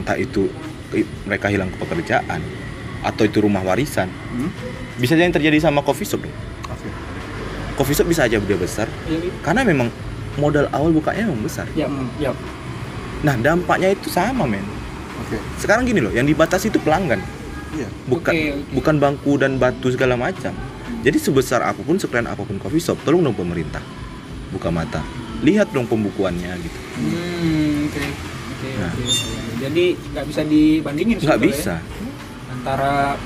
entah 0.00 0.16
itu 0.16 0.48
mereka 1.28 1.52
hilang 1.52 1.68
pekerjaan 1.76 2.40
atau 3.04 3.22
itu 3.28 3.44
rumah 3.44 3.60
warisan 3.60 4.08
Hmm? 4.32 4.48
bisa 4.96 5.12
aja 5.12 5.28
yang 5.28 5.34
terjadi 5.36 5.60
sama 5.60 5.84
coffee 5.84 6.08
shop 6.08 6.24
dong. 6.24 6.32
Coffee 7.74 7.92
shop 7.92 8.06
bisa 8.06 8.24
aja 8.24 8.36
dia 8.36 8.56
besar 8.56 8.86
Yoi. 9.04 9.30
karena 9.40 9.62
memang 9.62 9.88
modal 10.34 10.66
awal 10.70 10.90
bukanya 10.90 11.26
memang 11.26 11.42
besar 11.42 11.66
Yap, 11.72 11.90
yap. 12.18 12.36
nah 13.20 13.34
dampaknya 13.34 13.90
itu 13.90 14.08
sama 14.08 14.44
men 14.44 14.64
Oke. 15.20 15.38
sekarang 15.56 15.84
gini 15.84 15.98
loh 15.98 16.10
yang 16.10 16.24
dibatasi 16.24 16.68
itu 16.68 16.78
pelanggan 16.78 17.22
Iya. 17.74 17.90
bukan 18.06 18.30
Oke, 18.30 18.46
oke. 18.52 18.70
bukan 18.72 18.94
bangku 18.96 19.32
dan 19.34 19.58
batu 19.58 19.90
segala 19.90 20.14
macam. 20.14 20.54
Jadi 21.02 21.18
sebesar 21.18 21.58
apa 21.60 21.82
pun 21.82 21.98
sekeren 21.98 22.24
apa 22.24 22.38
pun 22.40 22.54
coffee 22.56 22.78
shop, 22.78 23.02
tolong 23.02 23.18
dong 23.20 23.34
pemerintah 23.34 23.82
buka 24.48 24.70
mata, 24.70 25.02
lihat 25.42 25.68
dong 25.68 25.82
pembukuannya 25.84 26.54
gitu. 26.54 26.78
Hmm, 26.94 27.90
oke. 27.90 27.98
Oke, 28.54 28.68
Nah. 28.78 28.92
Jadi 29.58 29.84
nggak 29.90 30.24
bisa 30.24 30.42
dibandingin 30.46 31.16
Nggak 31.18 31.34
sebetulnya 31.34 31.58
bisa. 31.58 31.74
antara 32.48 33.18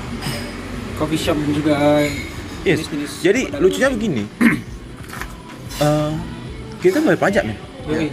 coffee 0.97 1.21
shop 1.21 1.37
dan 1.37 1.53
juga 1.53 1.75
Yes. 2.69 2.85
jenis-jenis 2.85 3.13
Jadi 3.23 3.41
lucunya 3.57 3.89
begini, 3.89 4.23
Eh, 5.79 6.13
kita 6.81 6.99
bayar 6.99 7.17
pajak 7.17 7.43
nih. 7.45 7.59
Yoi. 7.87 8.09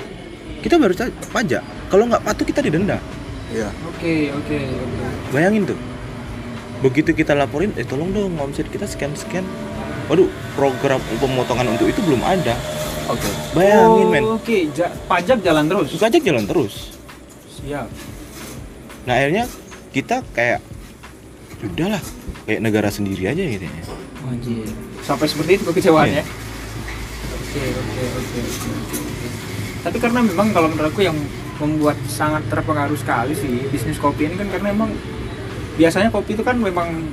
Kita 0.61 0.77
bayar 0.77 0.93
ca- 0.95 1.17
pajak. 1.31 1.61
Kalau 1.87 2.05
nggak 2.05 2.21
patuh 2.21 2.45
kita 2.45 2.61
didenda. 2.61 3.01
Iya. 3.49 3.73
Oke, 3.87 4.29
oke. 4.31 4.57
Bayangin 5.29 5.65
tuh. 5.65 5.79
Begitu 6.79 7.09
kita 7.11 7.33
laporin, 7.33 7.73
eh 7.73 7.81
tolong 7.81 8.13
dong 8.13 8.37
omset 8.37 8.69
kita 8.69 8.85
sekian 8.85 9.13
sekian. 9.13 9.41
Waduh, 10.05 10.29
program 10.53 11.01
pemotongan 11.17 11.65
untuk 11.67 11.89
itu 11.89 11.97
belum 11.99 12.21
ada. 12.21 12.53
Oke. 13.07 13.25
Bayangin 13.53 14.07
men, 14.07 14.21
Oh, 14.23 14.37
Oke, 14.37 14.69
ja- 14.71 14.93
pajak 15.09 15.41
jalan 15.41 15.65
terus. 15.65 15.97
pajak 15.97 16.21
jalan 16.21 16.45
terus. 16.45 16.93
Siap. 17.49 17.89
Nah 19.03 19.13
akhirnya 19.15 19.49
kita 19.89 20.21
kayak 20.29 20.61
udahlah 21.63 22.01
kayak 22.45 22.61
negara 22.61 22.89
sendiri 22.89 23.25
aja 23.25 23.41
gitu 23.41 23.65
ya. 23.65 23.73
Anjir. 24.27 24.67
Sampai 24.99 25.25
seperti 25.25 25.51
itu 25.55 25.63
kekecewaan 25.65 26.07
Iya. 26.07 26.19
ya. 26.19 26.23
Oke, 27.31 27.63
oke, 27.71 28.03
oke. 28.11 28.39
Tapi 29.81 29.97
karena 29.97 30.19
memang 30.21 30.47
kalau 30.49 30.67
menurut 30.67 30.89
aku 30.89 31.01
yang 31.01 31.15
membuat 31.55 31.95
sangat 32.05 32.43
terpengaruh 32.45 32.95
sekali 32.95 33.31
sih 33.31 33.69
bisnis 33.69 33.95
kopi 33.95 34.27
ini 34.27 34.35
kan 34.35 34.49
karena 34.49 34.69
memang 34.69 34.91
biasanya 35.75 36.11
kopi 36.11 36.35
itu 36.35 36.43
kan 36.43 36.57
memang 36.57 37.05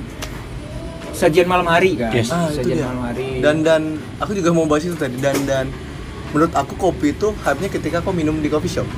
sajian 1.13 1.45
malam 1.45 1.63
hari 1.63 1.95
kan. 1.95 2.11
Yes. 2.11 2.27
Ah, 2.27 2.49
itu 2.49 2.59
sajian 2.59 2.75
dia. 2.75 2.85
malam 2.85 3.03
hari 3.05 3.39
dan 3.39 3.55
dan 3.61 3.81
aku 4.17 4.33
juga 4.33 4.49
mau 4.51 4.65
bahas 4.65 4.83
itu 4.83 4.97
tadi 4.97 5.15
dan 5.17 5.37
dan 5.45 5.69
menurut 6.33 6.51
aku 6.51 6.73
kopi 6.75 7.13
itu 7.13 7.31
hype-nya 7.39 7.69
ketika 7.69 8.01
aku 8.01 8.09
minum 8.11 8.35
di 8.35 8.49
coffee 8.49 8.73
shop 8.73 8.89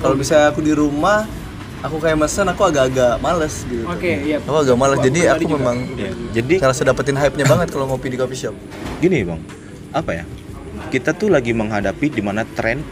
kalau 0.00 0.16
misalnya 0.16 0.50
aku 0.50 0.64
di 0.64 0.72
rumah 0.72 1.28
aku 1.80 1.96
kayak 1.96 2.16
mesen 2.20 2.46
aku 2.48 2.62
agak-agak 2.68 3.12
males 3.24 3.54
gitu. 3.64 3.84
Oke, 3.88 4.12
iya. 4.24 4.36
aku 4.40 4.58
agak 4.60 4.76
males. 4.76 4.98
Jadi 5.00 5.20
aku 5.26 5.44
juga. 5.48 5.56
memang 5.56 5.78
Ya, 5.96 6.10
jadi 6.40 6.54
ngerasa 6.60 6.82
dapetin 6.84 7.16
hype-nya 7.16 7.46
banget 7.48 7.68
kalau 7.72 7.88
ngopi 7.88 8.12
di 8.12 8.16
coffee 8.20 8.38
shop. 8.48 8.54
Gini 9.00 9.24
bang. 9.24 9.40
Apa 9.92 10.10
ya? 10.22 10.24
Kita 10.92 11.16
tuh 11.16 11.32
lagi 11.32 11.56
menghadapi 11.56 12.12
di 12.12 12.22
mana 12.22 12.44
tren 12.44 12.84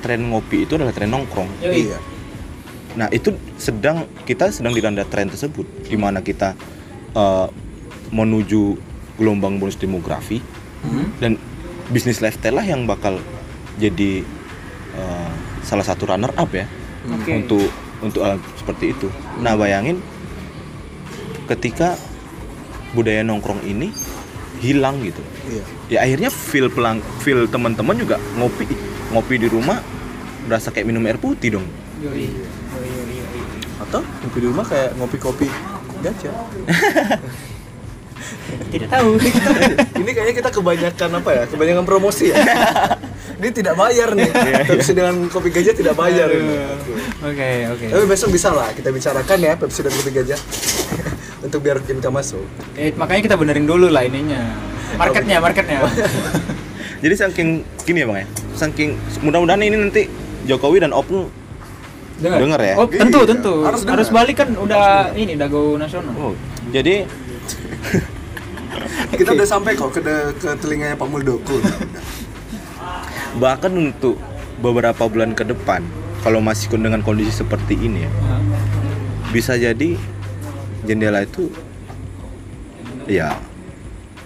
tren 0.00 0.32
ngopi 0.32 0.64
itu 0.64 0.80
adalah 0.80 0.92
tren 0.96 1.12
nongkrong. 1.12 1.48
Yoi. 1.60 1.74
iya. 1.88 1.98
Nah 2.96 3.06
itu 3.12 3.36
sedang 3.60 4.08
kita 4.24 4.48
sedang 4.50 4.72
dilanda 4.72 5.04
tren 5.04 5.28
tersebut. 5.28 5.68
Di 5.84 5.96
mana 6.00 6.24
kita 6.24 6.56
eh, 7.12 7.48
menuju 8.10 8.62
gelombang 9.20 9.60
bonus 9.60 9.76
demografi. 9.76 10.40
Hmm. 10.80 11.12
dan 11.20 11.36
bisnis 11.92 12.24
lifestyle 12.24 12.56
lah 12.56 12.64
yang 12.64 12.88
bakal 12.88 13.20
jadi 13.76 14.24
eh, 14.96 15.30
salah 15.60 15.84
satu 15.84 16.08
runner 16.08 16.32
up 16.40 16.48
ya. 16.56 16.64
Oke. 17.00 17.32
untuk 17.44 17.68
untuk 18.00 18.24
hal 18.24 18.36
seperti 18.56 18.92
itu. 18.96 19.08
Nah 19.40 19.56
bayangin 19.56 20.00
ketika 21.48 21.96
budaya 22.92 23.22
nongkrong 23.22 23.62
ini 23.64 23.90
hilang 24.60 25.00
gitu, 25.00 25.22
iya 25.48 25.64
ya 25.88 25.98
akhirnya 26.04 26.28
feel 26.28 26.68
pelang 26.68 27.00
feel 27.24 27.48
teman-teman 27.48 27.96
juga 27.96 28.20
ngopi 28.36 28.68
ngopi 29.10 29.34
di 29.40 29.48
rumah 29.48 29.80
berasa 30.44 30.68
kayak 30.68 30.86
minum 30.90 31.04
air 31.08 31.16
putih 31.16 31.56
dong. 31.58 31.66
Yoi. 32.00 32.28
Yoi, 32.28 32.88
yoi, 32.88 33.14
yoi. 33.18 33.40
atau 33.88 34.00
ngopi 34.04 34.38
di 34.40 34.46
rumah 34.48 34.64
kayak 34.66 34.94
ngopi 35.00 35.16
kopi 35.16 35.48
gacha 36.00 36.32
Tidak 38.70 38.86
tahu. 38.90 39.18
ini 40.00 40.10
kayaknya 40.14 40.34
kita 40.42 40.50
kebanyakan 40.52 41.10
apa 41.22 41.30
ya 41.34 41.42
kebanyakan 41.50 41.84
promosi 41.86 42.30
ya 42.30 42.38
ini 43.40 43.48
tidak 43.56 43.74
bayar 43.74 44.12
nih 44.12 44.28
Pepsi 44.68 44.92
dengan 44.92 45.26
kopi 45.32 45.48
gajah 45.48 45.72
tidak 45.72 45.96
bayar. 45.96 46.28
Oke, 47.24 47.50
oke. 47.72 47.86
tapi 47.88 48.04
besok 48.04 48.28
bisa 48.36 48.52
lah 48.52 48.68
kita 48.76 48.92
bicarakan 48.92 49.38
ya 49.40 49.52
Pepsi 49.56 49.80
dan 49.80 49.92
kopi 49.96 50.10
gajah 50.12 50.40
untuk 51.44 51.64
biar 51.64 51.80
income 51.80 52.20
masuk 52.20 52.44
Eh, 52.76 52.92
makanya 52.94 53.32
kita 53.32 53.36
benerin 53.40 53.64
dulu 53.64 53.88
lah 53.88 54.04
ininya. 54.04 54.56
Marketnya, 55.00 55.40
marketnya. 55.40 55.80
Jadi 57.02 57.14
saking 57.16 57.48
gini 57.88 58.04
ya 58.04 58.06
bang 58.12 58.18
ya, 58.22 58.26
saking 58.60 58.92
mudah-mudahan 59.24 59.64
ini 59.64 59.76
nanti 59.88 60.02
Jokowi 60.44 60.84
dan 60.84 60.92
Opung 60.92 61.32
Dengar 62.20 62.60
ya? 62.60 62.76
Oh, 62.76 62.84
tentu, 62.84 63.24
Iya, 63.24 63.32
tentu. 63.32 63.64
harus 63.64 63.80
Harus, 63.88 64.08
balik 64.12 64.44
kan 64.44 64.52
udah 64.52 65.16
ini 65.16 65.40
udah 65.40 65.48
go 65.48 65.80
nasional. 65.80 66.12
oh, 66.20 66.36
jadi 66.68 67.08
kita 69.16 69.32
udah 69.32 69.48
sampai 69.48 69.72
kok 69.72 69.90
ke, 69.96 70.00
ke 70.36 70.48
telinganya 70.60 70.94
Pak 71.00 71.08
Muldoko 71.08 71.56
bahkan 73.38 73.70
untuk 73.70 74.18
beberapa 74.58 75.06
bulan 75.06 75.36
ke 75.36 75.46
depan 75.46 75.84
kalau 76.26 76.42
masih 76.42 76.68
dengan 76.74 77.00
kondisi 77.00 77.30
seperti 77.30 77.78
ini 77.78 78.04
ya 78.04 78.10
bisa 79.30 79.54
jadi 79.54 79.94
jendela 80.82 81.22
itu 81.22 81.46
ya 83.06 83.38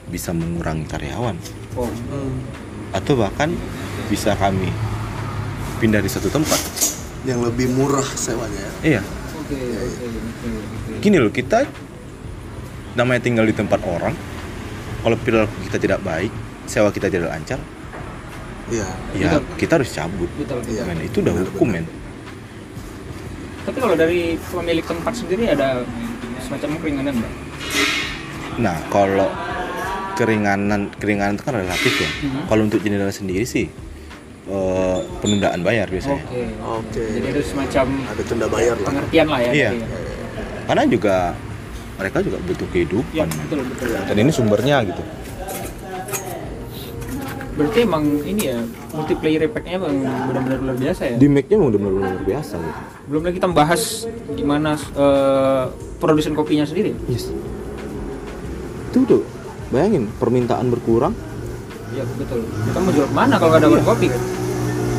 bisa 0.08 0.30
mengurangi 0.30 0.87
karyawan. 0.87 1.37
Oh. 1.75 1.90
atau 2.94 3.18
bahkan 3.18 3.50
bisa 4.06 4.38
kami 4.38 4.70
pindah 5.82 5.99
di 5.99 6.06
satu 6.06 6.30
tempat. 6.30 6.61
Yang 7.26 7.50
lebih 7.50 7.75
murah 7.75 8.06
sewanya 8.14 8.54
ya? 8.54 8.73
Iya. 8.87 9.02
Oke, 9.42 9.58
oke, 9.58 10.04
oke, 10.06 10.49
oke. 10.54 10.92
gini 11.02 11.18
loh 11.18 11.34
kita 11.34 11.66
namanya 12.94 13.26
tinggal 13.26 13.42
di 13.42 13.50
tempat 13.50 13.82
orang. 13.82 14.14
Kalau 15.02 15.18
perilaku 15.18 15.66
kita 15.66 15.82
tidak 15.82 16.00
baik 16.06 16.30
sewa 16.70 16.94
kita 16.94 17.11
tidak 17.11 17.34
lancar 17.34 17.58
iya 18.66 18.88
ya 19.12 19.28
Betul. 19.35 19.42
kita 19.56 19.73
harus 19.76 19.90
cabut 19.90 20.30
Betul. 20.34 20.58
Iya. 20.67 20.82
Men, 20.84 20.99
itu 21.00 21.17
udah 21.19 21.32
Benar, 21.32 21.47
hukum 21.49 21.69
benar. 21.69 21.82
men 21.82 21.86
Tapi 23.65 23.78
kalau 23.78 23.97
dari 23.97 24.21
pemilik 24.38 24.84
tempat 24.84 25.15
sendiri 25.15 25.49
ada 25.49 25.80
semacam 26.38 26.69
keringanan, 26.78 27.15
Mbak? 27.17 27.32
nah 28.54 28.76
kalau 28.86 29.26
keringanan 30.15 30.86
keringanan 30.95 31.34
itu 31.34 31.43
kan 31.43 31.54
relatif 31.56 31.93
ya 31.97 32.10
Mhm. 32.23 32.41
kalau 32.47 32.62
untuk 32.62 32.78
jendela 32.78 33.10
sendiri 33.10 33.43
sih 33.43 33.67
eh, 34.45 34.99
penundaan 35.19 35.60
bayar 35.60 35.88
biasanya 35.88 36.23
Oke. 36.23 36.45
Oke. 36.62 37.02
Jadi 37.10 37.26
ada 37.26 37.43
semacam 37.43 37.86
ada 38.06 38.23
tunda 38.23 38.47
bayar 38.47 38.76
lah 38.76 38.86
pengertian 38.86 39.26
lah 39.26 39.41
ya. 39.41 39.50
Iya. 39.50 39.71
berarti 39.73 39.80
ya. 39.80 39.88
karena 40.65 40.82
juga 40.86 41.17
mereka 41.95 42.17
juga 42.21 42.38
butuh 42.41 42.69
kehidupan 42.69 43.10
Iya, 43.17 43.25
betul, 43.41 43.58
betul. 43.65 43.86
dan 44.04 44.17
ini 44.17 44.30
sumbernya 44.30 44.76
gitu 44.84 45.02
Berarti 47.54 47.78
emang 47.80 48.02
ini 48.21 48.43
ya 48.45 48.58
multiplayer 48.90 49.47
effect-nya 49.47 49.78
emang 49.78 49.95
benar-benar 50.26 50.58
luar 50.60 50.76
biasa 50.76 51.02
ya. 51.06 51.14
di 51.14 51.26
make 51.28 51.47
nya 51.47 51.56
udah 51.56 51.71
benar-benar 51.73 52.10
luar 52.12 52.25
biasa 52.25 52.54
gitu 52.56 52.80
Belum 53.06 53.23
lagi 53.23 53.34
kita 53.38 53.49
bahas 53.49 53.82
gimana 54.32 54.71
eh, 54.75 55.64
produsen 55.97 56.34
kopinya 56.34 56.64
sendiri. 56.64 56.99
yes 57.06 57.30
itu 58.90 58.99
tuh 59.04 59.23
bayangin 59.69 60.06
permintaan 60.12 60.67
berkurang 60.69 61.14
Iya 61.90 62.02
betul. 62.12 62.43
Kita 62.43 62.78
mau 62.78 62.90
jual 62.90 63.06
ke 63.06 63.14
mana 63.14 63.34
kalau 63.36 63.54
dapat 63.54 63.78
Iya. 63.78 63.86
kopi 63.86 64.06
kan? 64.08 64.23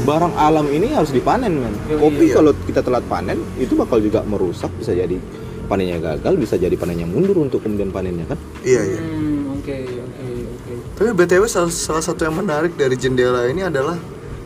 barang 0.05 0.33
alam 0.37 0.67
ini 0.69 0.87
harus 0.91 1.09
dipanen 1.09 1.53
men 1.57 1.75
Iya, 1.83 1.97
kopi 1.97 2.23
iya. 2.25 2.35
kalau 2.35 2.51
kita 2.61 2.79
telat 2.79 3.03
panen 3.05 3.41
itu 3.57 3.73
bakal 3.73 3.97
juga 3.97 4.21
merusak 4.21 4.69
bisa 4.77 4.93
jadi 4.93 5.17
panennya 5.65 5.97
gagal 5.99 6.37
bisa 6.37 6.55
jadi 6.55 6.71
panennya 6.73 7.03
mundur 7.03 7.35
untuk 7.35 7.59
kemudian 7.59 7.89
panennya 7.89 8.23
kan 8.23 8.37
iya 8.61 8.85
iya 8.85 8.99
Hmm, 9.01 9.34
oke, 9.65 9.77
oke, 10.05 10.25
oke. 10.53 10.73
Tapi 10.93 11.09
BTW 11.17 11.43
salah, 11.49 11.73
salah 11.73 12.03
satu 12.05 12.21
yang 12.21 12.37
menarik 12.37 12.77
dari 12.77 12.93
jendela 12.93 13.49
ini 13.49 13.65
adalah 13.65 13.97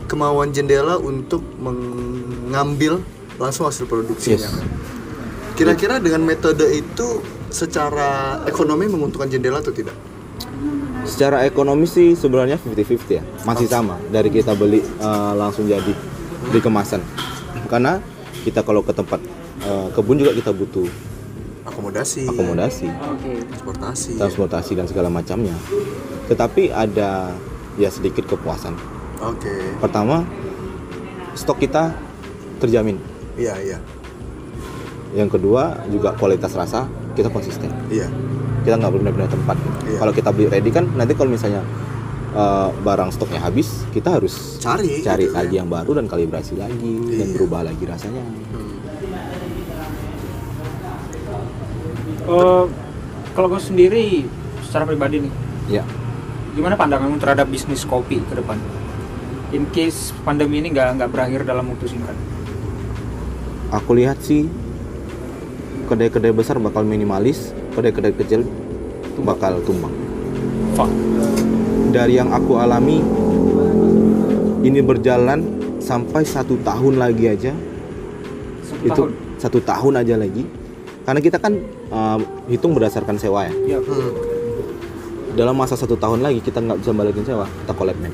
kemauan 0.07 0.55
jendela 0.55 0.95
untuk 0.95 1.43
mengambil 1.59 3.03
langsung 3.35 3.67
hasil 3.67 3.83
produksinya. 3.83 4.47
Yes. 4.47 4.63
Kira-kira 5.59 5.99
dengan 5.99 6.23
metode 6.23 6.63
itu 6.71 7.19
secara 7.51 8.41
ekonomi 8.47 8.87
menguntungkan 8.87 9.27
jendela 9.27 9.59
atau 9.59 9.75
tidak? 9.75 9.93
secara 11.09 11.41
ekonomi 11.47 11.89
sih 11.89 12.13
sebenarnya 12.13 12.61
50-50 12.61 13.17
ya 13.17 13.23
masih 13.47 13.65
sama 13.65 13.97
dari 14.13 14.29
kita 14.29 14.53
beli 14.53 14.83
eh, 14.83 15.33
langsung 15.33 15.65
jadi 15.65 15.93
di 16.53 16.59
kemasan 16.59 17.01
karena 17.65 17.97
kita 18.45 18.61
kalau 18.61 18.85
ke 18.85 18.93
tempat 18.93 19.19
eh, 19.63 19.87
kebun 19.95 20.21
juga 20.21 20.31
kita 20.37 20.51
butuh 20.53 20.85
Akomodasi, 21.69 22.25
akomodasi 22.25 22.87
Oke. 22.89 23.31
transportasi. 23.45 24.11
transportasi 24.17 24.71
dan 24.73 24.85
segala 24.85 25.07
macamnya 25.07 25.53
tetapi 26.25 26.69
ada 26.69 27.29
ya 27.75 27.87
sedikit 27.87 28.25
kepuasan 28.27 28.73
Oke. 29.19 29.77
pertama 29.77 30.25
stok 31.33 31.59
kita 31.59 31.93
terjamin 32.57 32.97
Iya, 33.33 33.55
iya. 33.59 33.77
yang 35.11 35.25
kedua 35.25 35.85
juga 35.87 36.11
kualitas 36.13 36.51
rasa 36.51 36.85
kita 37.13 37.29
konsisten 37.29 37.69
Iya. 37.87 38.09
kita 38.61 38.75
nggak 38.75 38.93
benar-benar 38.95 39.29
tempat 39.29 39.57
Iya. 39.83 39.97
kalau 39.97 40.11
kita 40.11 40.29
beli 40.29 40.47
ready 40.47 40.69
kan 40.69 40.89
nanti 40.91 41.13
kalau 41.13 41.29
misalnya 41.29 41.61
eh, 42.29 42.69
barang 42.75 43.09
stoknya 43.09 43.39
habis 43.39 43.85
kita 43.89 44.09
harus 44.11 44.57
Cari 44.59 45.01
cari 45.01 45.25
gitu 45.25 45.33
lagi 45.33 45.53
ya. 45.53 45.61
yang 45.61 45.67
baru 45.67 45.97
dan 45.97 46.05
kalibrasi 46.05 46.53
lagi 46.55 46.93
dan 47.11 47.25
Iya. 47.25 47.33
berubah 47.33 47.61
lagi 47.63 47.83
rasanya 47.83 48.21
Hmm. 48.21 48.77
Eh, 52.29 52.63
kalau 53.33 53.47
gue 53.49 53.57
sendiri 53.57 54.05
secara 54.61 54.85
pribadi 54.85 55.25
nih, 55.25 55.33
ya 55.65 55.83
gimana 56.53 56.77
pandanganmu 56.77 57.17
terhadap 57.17 57.49
bisnis 57.49 57.81
kopi 57.81 58.21
ke 58.21 58.37
depan? 58.37 58.61
In 59.49 59.65
case 59.73 60.13
pandemi 60.21 60.61
ini 60.61 60.69
nggak 60.69 61.01
nggak 61.01 61.09
berakhir 61.09 61.41
dalam 61.41 61.73
waktu 61.73 61.89
singkat. 61.89 62.13
aku 63.69 63.97
lihat 63.97 64.17
sih 64.21 64.49
kedai-kedai 65.85 66.33
besar 66.33 66.57
bakal 66.57 66.81
minimalis 66.81 67.53
kedai-kedai 67.73 68.17
kecil 68.17 68.41
bakal 69.21 69.61
tumbang 69.61 69.93
Fuck. 70.73 70.89
dari 71.93 72.17
yang 72.17 72.33
aku 72.33 72.57
alami 72.57 72.97
ini 74.65 74.81
berjalan 74.81 75.45
sampai 75.77 76.25
satu 76.25 76.57
tahun 76.65 76.97
lagi 76.97 77.25
aja 77.29 77.53
Satu 78.65 78.81
itu 78.89 79.01
tahun. 79.05 79.11
satu 79.37 79.59
tahun 79.61 79.93
aja 80.01 80.15
lagi 80.17 80.43
karena 81.09 81.19
kita 81.19 81.37
kan 81.37 81.57
uh, 81.89 82.21
hitung 82.45 82.71
berdasarkan 82.71 83.17
sewa 83.17 83.43
ya 83.43 83.53
Iya. 83.67 83.79
Hmm. 83.81 84.13
dalam 85.31 85.55
masa 85.55 85.73
satu 85.73 85.95
tahun 85.95 86.21
lagi 86.21 86.37
kita 86.39 86.59
nggak 86.59 86.79
bisa 86.79 86.91
balikin 86.91 87.23
sewa 87.23 87.49
kita 87.57 87.73
collab 87.73 87.97
men 87.97 88.13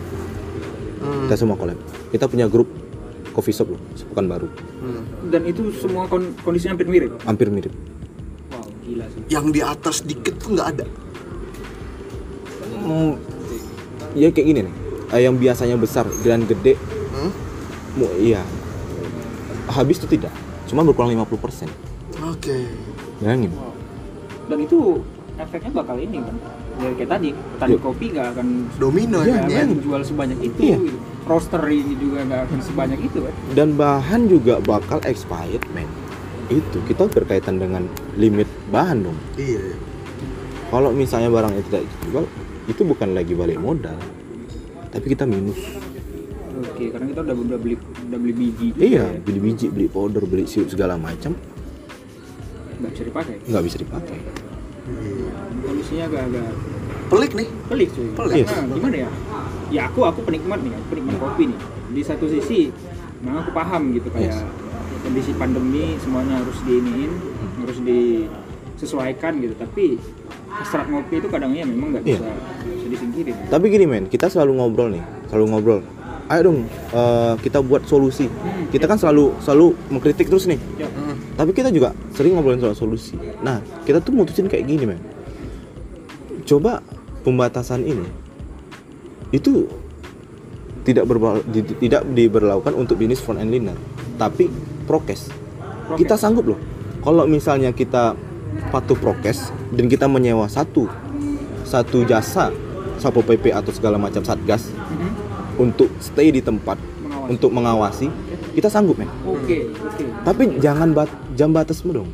Hmm. 0.97 1.27
kita 1.27 1.36
semua 1.36 1.53
collab 1.53 1.75
kita 2.08 2.25
punya 2.25 2.47
grup 2.47 2.71
coffee 3.29 3.51
shop 3.51 3.67
loh 3.67 3.81
sepekan 3.93 4.25
baru 4.25 4.47
Hmm. 4.77 5.01
Dan 5.25 5.43
itu 5.43 5.73
semua 5.75 6.05
kon- 6.05 6.31
kondisinya 6.39 6.73
hampir 6.73 6.88
mirip. 6.88 7.12
hampir 7.21 7.49
mirip 7.49 7.73
Wow, 8.47 8.63
gila 8.81 9.05
sih. 9.08 9.21
Yang 9.27 9.45
di 9.49 9.62
atas 9.62 9.95
dikit 9.99 10.38
tuh 10.38 10.53
nggak 10.53 10.67
ada. 10.71 10.86
Hmm, 12.77 13.17
ya 14.13 14.29
kayak 14.29 14.47
gini 14.47 14.62
nih 14.63 14.75
Eh, 15.08 15.21
yang 15.21 15.36
biasanya 15.36 15.75
besar 15.75 16.05
dan 16.19 16.43
gede 16.43 16.73
Hmm? 17.12 17.29
mu- 17.95 18.15
iya 18.15 18.41
habis 19.67 19.95
itu 19.95 20.08
tidak 20.08 20.34
cuma 20.65 20.81
berkurang 20.81 21.10
50% 21.10 21.69
Oke. 22.36 22.58
bayangin 23.17 23.52
Wow. 23.52 23.71
Dan 24.45 24.58
itu 24.62 24.80
efeknya 25.36 25.71
bakal 25.74 25.98
ini 25.98 26.19
kan. 26.19 26.36
ya 26.76 26.91
kayak 26.91 27.08
tadi 27.10 27.30
petani 27.32 27.71
Yuk. 27.71 27.82
kopi 27.82 28.06
nggak 28.12 28.28
akan 28.36 28.48
Domino 28.76 29.24
Iya, 29.24 29.32
ya. 29.32 29.48
ya. 29.48 29.63
akan 29.63 29.80
jual 29.80 30.02
sebanyak 30.04 30.39
itu 30.43 30.60
Iya. 30.62 30.78
gitu. 30.78 30.98
roaster 31.26 31.62
ini 31.65 31.93
juga 31.95 32.19
nggak 32.21 32.41
akan 32.45 32.60
sebanyak 32.62 33.00
itu 33.02 33.17
kan 33.24 33.34
dan 33.56 33.69
bahan 33.74 34.21
juga 34.28 34.54
bakal 34.60 35.00
expired 35.02 35.63
men 35.71 35.88
itu 36.45 36.78
kita 36.84 37.08
berkaitan 37.08 37.58
dengan 37.58 37.88
limit 38.13 38.43
bahan 38.69 39.02
dong 39.02 39.15
Iya. 39.34 39.71
iya. 39.71 39.76
kalau 40.67 40.91
misalnya 40.91 41.32
barang 41.32 41.56
itu 41.56 41.67
tidak 41.69 41.84
dijual 41.88 42.26
itu 42.65 42.82
bukan 42.84 43.10
lagi 43.13 43.34
balik 43.34 43.56
modal 43.58 43.95
tapi 44.91 45.06
kita 45.10 45.24
minus 45.24 45.56
oke 46.56 46.84
karena 46.91 47.06
kita 47.08 47.19
udah 47.24 47.36
udah 47.39 47.58
beli 47.58 47.76
udah 47.80 48.19
beli 48.19 48.34
biji 48.36 48.67
iya 48.76 49.08
ya. 49.08 49.17
beli 49.17 49.39
biji 49.41 49.71
beli 49.71 49.88
powder 49.88 50.28
beli 50.28 50.43
sirup 50.43 50.67
segala 50.67 51.00
macam 51.00 51.39
nggak 52.77 52.91
bisa 52.91 53.03
dipakai? 53.03 53.35
Nggak 53.43 53.63
bisa 53.63 53.77
dipakai. 53.77 54.17
Kondisinya 55.57 56.03
agak-agak 56.05 56.47
Pelik 57.05 57.31
nih. 57.33 57.47
pelik 57.67 57.89
cuy. 57.91 58.07
Pelik. 58.11 58.45
karena 58.45 58.65
gimana 58.71 58.95
ya? 58.97 59.09
Ya 59.69 59.81
aku 59.85 59.99
aku 60.03 60.19
penikmat 60.21 60.61
nih 60.61 60.73
penikmat 60.88 61.15
kopi 61.17 61.43
nih. 61.49 61.59
Di 61.91 62.01
satu 62.01 62.25
sisi 62.25 62.69
memang 63.21 63.41
aku 63.41 63.51
paham 63.51 63.93
gitu 63.93 64.09
kayak 64.09 64.41
kondisi 65.01 65.31
pandemi 65.33 65.97
semuanya 65.97 66.41
harus 66.41 66.57
diiniin 66.61 67.11
harus 67.61 67.77
disesuaikan 67.81 69.38
gitu. 69.39 69.53
Tapi 69.55 70.01
hasrat 70.49 70.88
ngopi 70.88 71.19
itu 71.19 71.27
kadangnya 71.27 71.63
memang 71.63 71.93
nggak 71.93 72.03
Iya. 72.05 72.17
bisa 72.17 72.29
bisa 72.67 72.88
disingkirin. 72.89 73.35
Tapi 73.47 73.65
gini 73.69 73.85
men 73.85 74.05
kita 74.05 74.25
selalu 74.27 74.51
ngobrol 74.55 74.89
nih 74.89 75.03
selalu 75.29 75.45
ngobrol. 75.47 75.79
Ayo 76.25 76.41
dong 76.43 76.65
eh, 76.91 77.33
kita 77.39 77.61
buat 77.61 77.85
solusi. 77.85 78.25
Kita 78.69 78.85
kan 78.85 78.97
selalu 78.97 79.38
selalu 79.39 79.77
mengkritik 79.89 80.25
terus 80.25 80.45
nih. 80.45 80.57
Ya 80.75 80.89
tapi 81.36 81.52
kita 81.52 81.69
juga 81.69 81.91
sering 82.12 82.34
ngobrolin 82.34 82.60
soal 82.60 82.74
solusi 82.74 83.13
nah 83.39 83.60
kita 83.84 84.00
tuh 84.00 84.12
mutusin 84.12 84.48
kayak 84.48 84.65
gini 84.65 84.88
men 84.88 85.00
coba 86.43 86.80
pembatasan 87.21 87.84
ini 87.84 88.08
itu 89.30 89.67
tidak 90.86 91.06
berba- 91.06 91.41
di- 91.43 91.76
tidak 91.80 92.06
diberlakukan 92.08 92.74
untuk 92.74 92.95
bisnis 92.95 93.17
front 93.17 93.38
end 93.38 93.50
liner 93.50 93.78
tapi 94.15 94.48
prokes 94.86 95.28
Prokes. 95.84 95.98
kita 95.98 96.15
sanggup 96.15 96.45
loh 96.48 96.60
kalau 97.02 97.26
misalnya 97.26 97.69
kita 97.69 98.13
patuh 98.71 98.95
prokes 98.95 99.50
dan 99.71 99.86
kita 99.86 100.06
menyewa 100.06 100.45
satu 100.45 100.88
satu 101.63 102.06
jasa 102.06 102.54
sapo 102.95 103.19
pp 103.19 103.52
atau 103.52 103.69
segala 103.69 103.98
macam 103.98 104.21
satgas 104.21 104.69
Mhm. 104.71 105.10
untuk 105.60 105.89
stay 106.00 106.30
di 106.30 106.39
tempat 106.39 106.78
Mengawasi. 106.78 107.28
untuk 107.28 107.50
mengawasi 107.52 108.08
kita 108.55 108.71
sanggup 108.71 108.95
men. 108.95 109.11
Oke 109.27 109.67
oke. 109.67 110.03
Tapi 110.23 110.43
jangan 110.63 110.95
bat 110.95 111.11
jam 111.35 111.51
batasmu 111.51 111.91
dong. 111.91 112.09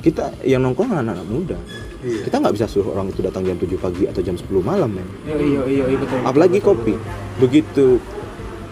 Kita 0.00 0.32
yang 0.42 0.64
nongkrong 0.64 0.96
anak-anak 0.96 1.26
muda. 1.28 1.58
Iya. 1.98 2.30
kita 2.30 2.38
nggak 2.38 2.54
bisa 2.54 2.70
suruh 2.70 2.94
orang 2.94 3.10
itu 3.10 3.18
datang 3.26 3.42
jam 3.42 3.58
7 3.58 3.74
pagi 3.74 4.06
atau 4.06 4.22
jam 4.22 4.38
10 4.38 4.46
malam 4.62 4.86
men. 4.86 5.08
Iya 5.26 5.34
iya 5.34 5.62
iya 5.66 5.84
iya, 5.90 5.96
betul. 5.98 6.18
Apalagi 6.22 6.58
betul, 6.62 6.68
kopi. 6.70 6.94
betul. 6.94 7.38
begitu 7.42 7.86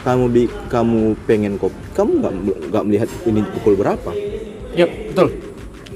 kamu 0.06 0.24
bi 0.30 0.42
kamu 0.70 1.00
pengen 1.26 1.58
kopi 1.58 1.74
kamu 1.98 2.10
nggak 2.22 2.32
nggak 2.70 2.84
melihat 2.86 3.08
ini 3.26 3.42
pukul 3.58 3.74
berapa. 3.74 4.10
Yap, 4.78 4.90
betul. 5.10 5.28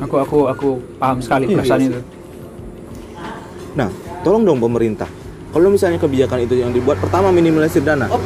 Aku 0.02 0.16
aku 0.18 0.38
aku 0.50 0.68
paham 0.98 1.22
sekali 1.22 1.44
Iya, 1.46 1.56
perasaan 1.62 1.80
iya. 1.80 1.88
itu. 1.94 2.00
Nah 3.78 3.88
tolong 4.26 4.42
dong 4.42 4.58
pemerintah. 4.58 5.06
Kalau 5.54 5.70
misalnya 5.70 6.02
kebijakan 6.02 6.50
itu 6.50 6.58
yang 6.58 6.74
dibuat 6.74 6.98
pertama 6.98 7.30
minimalisir 7.30 7.82
dana. 7.86 8.10
Oh, 8.10 8.18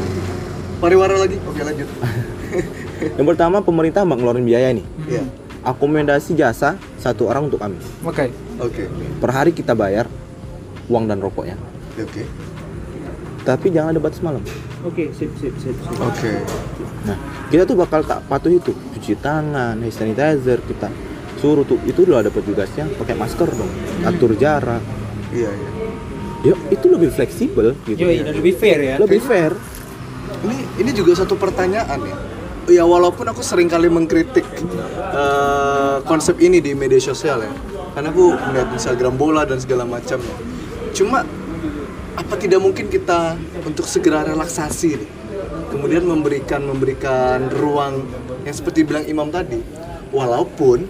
pariwara 0.80 1.20
lagi. 1.20 1.36
Oke 1.44 1.60
lanjut. 1.60 1.88
yang 3.18 3.26
pertama 3.26 3.60
pemerintah 3.60 4.02
mbak 4.02 4.18
ngeluarin 4.18 4.44
biaya 4.44 4.68
nih 4.72 4.86
Iya. 5.06 5.22
akomodasi 5.62 6.34
jasa 6.34 6.76
satu 6.96 7.26
orang 7.26 7.48
untuk 7.48 7.60
kami 7.60 7.76
oke 8.02 8.26
Oke. 8.60 8.84
per 9.18 9.30
hari 9.30 9.50
kita 9.50 9.72
bayar 9.72 10.06
uang 10.86 11.08
dan 11.08 11.18
rokoknya 11.18 11.56
Oke. 11.96 12.22
tapi 13.42 13.68
jangan 13.68 13.92
ada 13.92 14.00
batas 14.00 14.20
malam 14.20 14.40
oke 14.82 15.04
sip 15.12 15.30
sip 15.36 15.54
sip 15.58 15.74
sip 15.74 15.96
Oke. 16.00 16.32
Nah, 17.04 17.20
kita 17.52 17.68
tuh 17.68 17.76
bakal 17.76 18.00
tak 18.00 18.24
patuh 18.24 18.48
itu, 18.48 18.72
cuci 18.72 19.20
tangan, 19.20 19.76
hand 19.76 19.92
sanitizer, 19.92 20.56
kita 20.64 20.88
suruh 21.36 21.60
tuh 21.60 21.76
itu 21.84 22.00
udah 22.00 22.24
ada 22.24 22.32
petugasnya 22.32 22.88
pakai 22.96 23.12
masker 23.12 23.44
dong, 23.44 23.68
atur 24.00 24.32
jarak. 24.32 24.80
Iya 25.28 25.52
iya. 25.52 25.70
Ya, 26.40 26.54
itu 26.72 26.86
lebih 26.88 27.12
fleksibel 27.12 27.76
gitu. 27.84 28.00
Yoi, 28.00 28.24
dan 28.24 28.32
lebih 28.32 28.56
fair 28.56 28.80
ya 28.80 28.96
Lebih 28.96 29.20
fair. 29.20 29.52
Ini 30.48 30.56
ini 30.80 30.90
juga 30.96 31.12
satu 31.12 31.36
pertanyaan 31.36 32.00
ya. 32.00 32.16
Ya 32.64 32.82
walaupun 32.82 33.28
aku 33.28 33.44
sering 33.44 33.68
kali 33.68 33.92
mengkritik 33.92 34.46
eh, 35.12 35.96
konsep 36.08 36.40
ini 36.40 36.58
di 36.58 36.72
media 36.72 36.96
sosial 36.96 37.44
ya, 37.44 37.52
karena 37.92 38.08
aku 38.08 38.32
melihat 38.50 38.68
Instagram 38.72 39.14
bola 39.14 39.44
dan 39.44 39.60
segala 39.60 39.84
macam. 39.84 40.16
Cuma 40.96 41.22
apa 42.14 42.34
tidak 42.38 42.62
mungkin 42.62 42.88
kita 42.88 43.36
untuk 43.62 43.84
segera 43.84 44.24
relaksasi 44.24 44.90
nih, 44.96 45.10
kemudian 45.68 46.06
memberikan 46.06 46.64
memberikan 46.64 47.52
ruang 47.52 48.06
yang 48.46 48.54
seperti 48.54 48.86
bilang 48.86 49.04
Imam 49.04 49.28
tadi, 49.28 49.60
walaupun 50.08 50.86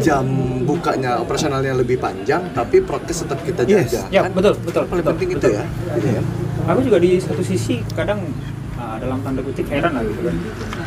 jam 0.00 0.24
bukanya 0.64 1.20
operasionalnya 1.20 1.76
lebih 1.76 2.00
panjang, 2.00 2.48
tapi 2.56 2.80
prokes 2.80 3.22
tetap 3.22 3.38
kita 3.44 3.62
Yes. 3.68 3.92
jaga. 3.92 4.02
ya 4.10 4.20
kan? 4.26 4.32
betul 4.34 4.54
betul 4.64 4.82
Paling 4.88 5.04
betul, 5.04 5.12
penting 5.14 5.28
betul. 5.36 5.50
itu 5.52 5.58
ya. 5.58 5.64
Gitu 5.94 6.08
ya. 6.10 6.22
aku 6.66 6.80
juga 6.82 6.98
di 6.98 7.10
satu 7.22 7.42
sisi 7.44 7.74
kadang 7.94 8.18
uh, 8.86 8.96
dalam 8.96 9.18
tanda 9.20 9.40
kutip 9.40 9.66
heran 9.66 9.90
lah 9.90 10.02
gitu 10.02 10.20
kan 10.22 10.36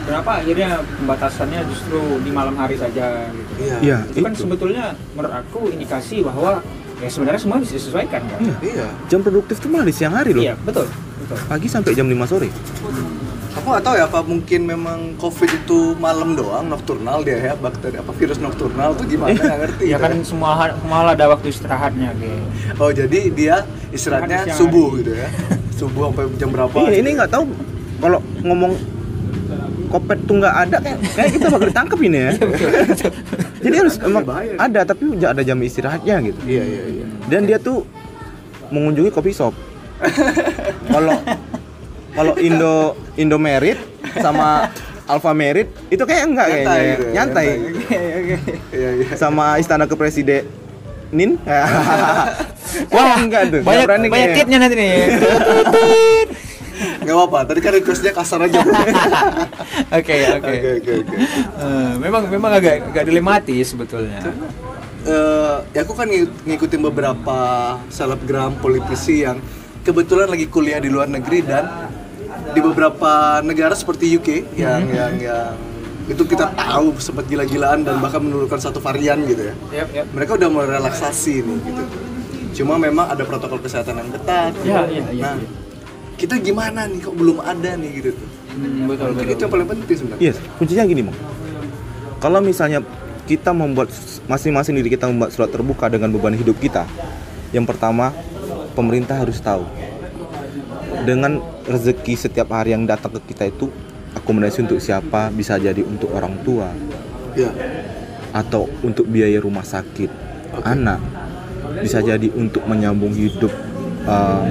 kenapa 0.01 0.31
akhirnya 0.39 0.69
pembatasannya 0.95 1.59
justru 1.67 1.99
di 2.19 2.31
malam 2.31 2.55
hari 2.55 2.75
saja 2.75 3.05
gitu 3.27 3.51
Iya. 3.59 3.77
Iya, 3.81 3.97
itu 4.07 4.19
kan 4.21 4.33
sebetulnya 4.33 4.85
menurut 5.11 5.33
aku 5.35 5.67
indikasi 5.69 6.23
bahwa 6.23 6.63
ya 6.97 7.07
sebenarnya 7.07 7.37
semua 7.37 7.59
bisa 7.59 7.75
disesuaikan 7.75 8.23
kan 8.23 8.39
Iya. 8.39 8.55
Iya. 8.63 8.87
Jam 9.07 9.19
produktif 9.19 9.59
tuh 9.59 9.67
malah 9.67 9.83
di 9.83 9.93
siang 9.93 10.13
hari 10.13 10.31
loh. 10.31 10.39
iya 10.41 10.55
betul 10.57 10.87
betul 11.19 11.37
Pagi 11.45 11.67
sampai 11.67 11.91
jam 11.91 12.07
5 12.07 12.15
sore. 12.25 12.47
Aku 13.51 13.65
nggak 13.67 13.83
tahu 13.83 13.95
ya 13.95 14.05
apa 14.05 14.21
mungkin 14.23 14.61
memang 14.63 14.99
COVID 15.17 15.49
itu 15.57 15.79
malam 15.97 16.31
doang 16.33 16.69
nokturnal 16.69 17.21
dia 17.21 17.37
ya 17.43 17.53
bakteri 17.55 17.97
apa 17.97 18.13
virus 18.13 18.37
nokturnal 18.37 18.93
tuh 18.93 19.03
gimana 19.05 19.35
nggak 19.35 19.59
ngerti. 19.59 19.83
ya 19.83 19.97
gitu 19.97 20.05
kan 20.05 20.13
semua 20.23 20.51
ha- 20.55 20.75
semua 20.75 20.99
ada 21.03 21.25
waktu 21.27 21.47
istirahatnya 21.49 22.09
gitu 22.15 22.39
Oh 22.77 22.89
jadi 22.89 23.19
dia 23.29 23.55
istirahatnya 23.89 24.53
subuh 24.53 24.87
hari. 24.87 24.99
gitu 24.99 25.11
ya. 25.13 25.27
subuh 25.79 26.01
sampai 26.07 26.23
jam 26.35 26.49
berapa? 26.49 26.71
Iya, 26.71 26.87
gitu 26.87 26.95
ini 26.95 27.09
ya. 27.09 27.15
nggak 27.17 27.31
tahu 27.31 27.43
kalau 27.99 28.19
ngomong 28.43 28.73
kopet 29.89 30.19
tuh 30.29 30.37
nggak 30.37 30.55
ada 30.55 30.77
kayak 30.79 30.99
kayak 31.17 31.29
kita 31.35 31.45
bakal 31.49 31.67
ditangkap 31.67 31.99
ini 32.05 32.19
ya. 32.19 32.31
Jadi 33.63 33.75
harus 33.75 33.95
emang 33.99 34.23
bahaya. 34.23 34.55
ada 34.55 34.81
tapi 34.87 35.03
nggak 35.17 35.31
ada 35.35 35.43
jam 35.43 35.57
istirahatnya 35.59 36.15
gitu. 36.31 36.39
Iya 36.47 36.63
iya 36.63 36.83
iya. 36.87 37.05
dan 37.27 37.43
dia 37.43 37.57
tuh 37.59 37.83
mengunjungi 38.69 39.09
kopi 39.09 39.33
shop 39.33 39.53
kalau 40.93 41.17
kalau 42.13 42.33
Indo 42.37 42.95
Indomerit 43.17 43.81
sama 44.21 44.69
Alfa 45.09 45.33
Merit 45.33 45.67
itu 45.89 46.05
kayak 46.05 46.23
enggak 46.29 46.47
Nyantai 46.47 46.61
kayaknya 46.61 46.93
gitu 46.93 47.01
ya, 47.01 47.13
nyantai, 47.17 47.47
Iya 48.69 48.89
iya. 49.01 49.07
sama 49.17 49.57
istana 49.57 49.89
kepresiden 49.89 50.45
wah 52.93 53.17
enggak 53.17 53.49
tuh 53.49 53.61
banyak 53.65 53.85
berani 53.89 54.07
banyak 54.13 54.29
tipnya 54.37 54.57
nanti 54.61 54.75
nih 54.77 54.93
Nggak 57.09 57.17
apa-apa. 57.17 57.39
Tadi 57.43 57.59
kan 57.59 57.71
requestnya 57.73 58.13
kasar 58.13 58.45
aja. 58.45 58.61
Oke 59.97 60.13
oke 60.29 60.53
Oke. 60.77 60.93
Eh, 61.57 61.93
memang 61.97 62.29
memang 62.29 62.51
agak 62.53 62.93
agak 62.93 63.03
dilematis 63.03 63.73
sebetulnya 63.73 64.21
Eh, 65.01 65.57
ya 65.73 65.81
aku 65.81 65.95
kan 65.95 66.05
ngik- 66.05 66.45
ngikutin 66.45 66.81
beberapa 66.83 67.39
selebgram 67.89 68.53
politisi 68.55 69.23
yang 69.23 69.41
kebetulan 69.81 70.29
lagi 70.29 70.45
kuliah 70.45 70.77
di 70.77 70.85
luar 70.85 71.07
negeri 71.07 71.41
dan 71.41 71.65
di 72.49 72.59
beberapa 72.59 73.41
negara 73.41 73.73
seperti 73.73 74.11
UK 74.11 74.29
yang 74.53 74.85
yang 74.85 75.13
yang 75.17 75.55
itu 76.05 76.19
kita 76.23 76.51
tahu 76.51 76.93
sempat 76.97 77.25
gila-gilaan 77.25 77.81
dan 77.81 77.97
bahkan 77.97 78.19
menurunkan 78.19 78.59
satu 78.59 78.77
varian 78.77 79.23
gitu 79.23 79.49
ya. 79.49 79.55
yap 79.71 79.89
yap 79.95 80.05
Mereka 80.11 80.35
udah 80.35 80.49
mau 80.51 80.61
relaksasi 80.61 81.41
nih 81.41 81.57
gitu. 81.63 81.83
Cuma 82.59 82.75
memang 82.75 83.07
ada 83.07 83.23
protokol 83.23 83.57
kesehatan 83.57 83.93
yang 83.95 84.09
ketat. 84.11 84.51
Ya, 84.61 84.83
iya, 84.89 85.05
iya, 85.09 85.23
Nah, 85.23 85.33
iya. 85.37 85.47
Kita 86.19 86.35
gimana 86.43 86.83
nih 86.83 86.99
kok 86.99 87.15
belum 87.15 87.39
ada 87.39 87.79
nih 87.79 88.03
gitu. 88.03 88.11
Hmm, 88.51 88.91
betul 88.91 89.15
betul 89.15 89.31
itu 89.31 89.41
yang 89.47 89.53
paling 89.55 89.67
penting 89.71 89.95
sebenarnya. 89.95 90.21
Yes, 90.21 90.37
kuncinya 90.59 90.83
gini, 90.83 91.01
Bang. 91.07 91.17
Kalau 92.19 92.39
misalnya 92.43 92.83
kita 93.23 93.55
membuat 93.55 93.87
masing-masing 94.27 94.75
diri 94.75 94.91
kita 94.91 95.07
membuat 95.07 95.31
surat 95.31 95.47
terbuka 95.47 95.87
dengan 95.87 96.11
beban 96.11 96.35
hidup 96.35 96.59
kita. 96.59 96.83
Yang 97.55 97.71
pertama, 97.71 98.11
pemerintah 98.75 99.15
harus 99.15 99.39
tahu 99.39 99.63
dengan 101.07 101.39
rezeki 101.63 102.13
setiap 102.19 102.51
hari 102.51 102.75
yang 102.75 102.83
datang 102.83 103.15
ke 103.15 103.31
kita 103.33 103.47
itu 103.47 103.71
akomodasi 104.13 104.67
untuk 104.67 104.83
siapa 104.83 105.31
bisa 105.31 105.55
jadi 105.55 105.79
untuk 105.85 106.11
orang 106.11 106.35
tua 106.43 106.69
Ya. 107.37 107.53
atau 108.33 108.67
untuk 108.81 109.05
biaya 109.05 109.37
rumah 109.39 109.61
sakit 109.63 110.09
anak 110.65 110.97
bisa 111.79 112.01
jadi 112.01 112.27
untuk 112.33 112.65
menyambung 112.65 113.13
hidup 113.13 113.53
uh, 114.09 114.43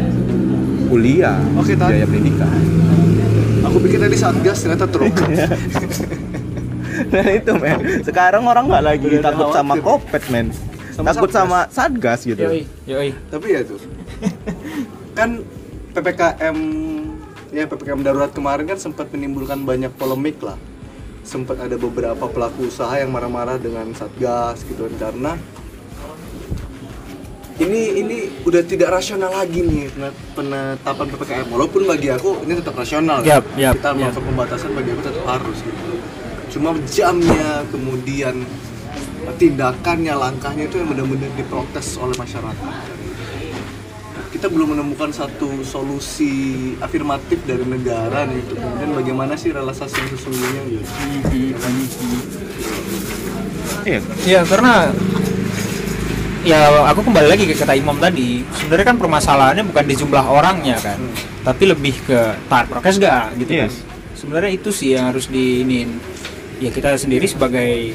kuliah 0.88 1.36
Oke, 1.54 1.72
Tan. 1.72 1.86
biaya 1.86 2.04
pendidikan 2.04 2.50
Aku 3.60 3.76
pikir 3.78 3.98
tadi 3.98 4.14
satgas 4.14 4.58
ternyata 4.58 4.86
truk. 4.86 5.12
nah 7.08 7.24
itu 7.28 7.50
men 7.54 7.78
sekarang 8.02 8.42
orang 8.42 8.66
nggak 8.66 8.82
lagi 8.82 9.04
Udah 9.06 9.22
takut 9.22 9.46
sama 9.50 9.74
khawatir. 9.74 9.84
kopet 9.84 10.22
men 10.28 10.46
takut 10.96 11.28
Satgas. 11.28 11.36
sama 11.36 11.58
satgas 11.68 12.20
gitu 12.24 12.40
Yoi, 12.40 12.60
yoi. 12.84 13.08
Tapi 13.28 13.46
ya 13.48 13.60
tuh. 13.62 13.78
kan 15.12 15.40
PPKM 15.92 16.56
ya 17.50 17.64
PPKM 17.64 18.00
darurat 18.02 18.28
kemarin 18.28 18.64
kan 18.66 18.76
sempat 18.76 19.08
menimbulkan 19.08 19.62
banyak 19.62 19.88
polemik 19.94 20.36
lah. 20.40 20.56
Sempat 21.22 21.60
ada 21.60 21.76
beberapa 21.76 22.24
pelaku 22.24 22.66
usaha 22.66 22.90
yang 22.94 23.08
marah-marah 23.08 23.56
dengan 23.56 23.88
Satgas 23.92 24.64
gitu 24.64 24.88
karena 24.96 25.36
ini 27.58 27.80
ini 27.98 28.16
udah 28.42 28.62
tidak 28.62 28.88
rasional 28.92 29.30
lagi 29.30 29.60
nih 29.60 29.90
penet- 29.90 30.22
penetapan 30.32 31.06
PPKM 31.10 31.46
walaupun 31.50 31.82
bagi 31.84 32.08
aku 32.08 32.46
ini 32.46 32.54
tetap 32.54 32.74
rasional 32.74 33.18
ya. 33.20 33.38
Yap, 33.38 33.44
yap, 33.58 33.74
kita 33.76 33.88
yap. 33.88 33.96
melakukan 33.98 34.24
pembatasan 34.24 34.70
bagi 34.72 34.90
aku 34.92 35.02
tetap 35.02 35.24
harus 35.26 35.58
gitu 35.58 35.90
cuma 36.48 36.70
jamnya 36.86 37.66
kemudian 37.68 38.46
tindakannya 39.36 40.14
langkahnya 40.14 40.64
itu 40.64 40.80
yang 40.80 40.88
benar-benar 40.88 41.28
diprotes 41.34 41.98
oleh 41.98 42.14
masyarakat 42.14 42.72
kita 44.28 44.46
belum 44.46 44.76
menemukan 44.76 45.10
satu 45.10 45.60
solusi 45.60 46.30
afirmatif 46.78 47.42
dari 47.42 47.64
negara 47.64 48.22
nih 48.22 48.38
untuk 48.44 48.56
kemudian 48.56 48.92
bagaimana 48.94 49.34
sih 49.34 49.50
relaksasi 49.50 49.94
yang 49.98 50.10
sesungguhnya 50.14 50.62
gitu 50.68 50.90
Ya 51.28 51.56
kan? 51.58 51.72
iya 53.84 54.00
Ya 54.24 54.40
karena 54.44 54.92
ya 56.42 56.58
aku 56.86 57.00
kembali 57.02 57.28
lagi 57.28 57.44
ke 57.44 57.54
kata 57.54 57.74
Imam 57.74 57.96
tadi. 57.96 58.42
Sebenarnya 58.54 58.86
kan 58.86 58.96
permasalahannya 58.96 59.64
bukan 59.64 59.84
di 59.84 59.94
jumlah 59.94 60.24
orangnya 60.24 60.76
kan. 60.78 60.98
Tapi 61.42 61.62
lebih 61.64 61.94
ke 62.04 62.18
taat 62.46 62.68
prokes 62.68 62.98
gak 62.98 63.32
gitu 63.36 63.52
kan 63.56 63.70
Yes. 63.70 63.80
sebenarnya 64.12 64.50
itu 64.52 64.68
sih 64.68 64.92
yang 64.92 65.08
harus 65.08 65.30
diinin 65.30 65.96
ya 66.58 66.68
kita 66.68 66.92
sendiri 66.92 67.24
sebagai 67.24 67.94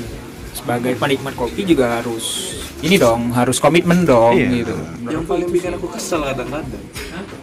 sebagai 0.56 0.95
penikmat 0.95 1.36
kopi 1.36 1.67
juga 1.67 1.99
harus 1.99 2.56
ini 2.79 2.95
dong 2.95 3.29
harus 3.29 3.60
komitmen 3.60 4.08
dong 4.08 4.34
Iya. 4.34 4.63
gitu. 4.63 4.75
Yang 5.06 5.23
paling 5.27 5.49
bikin 5.51 5.75
aku 5.75 5.91
kesel 5.91 6.23
kadang-kadang 6.23 6.82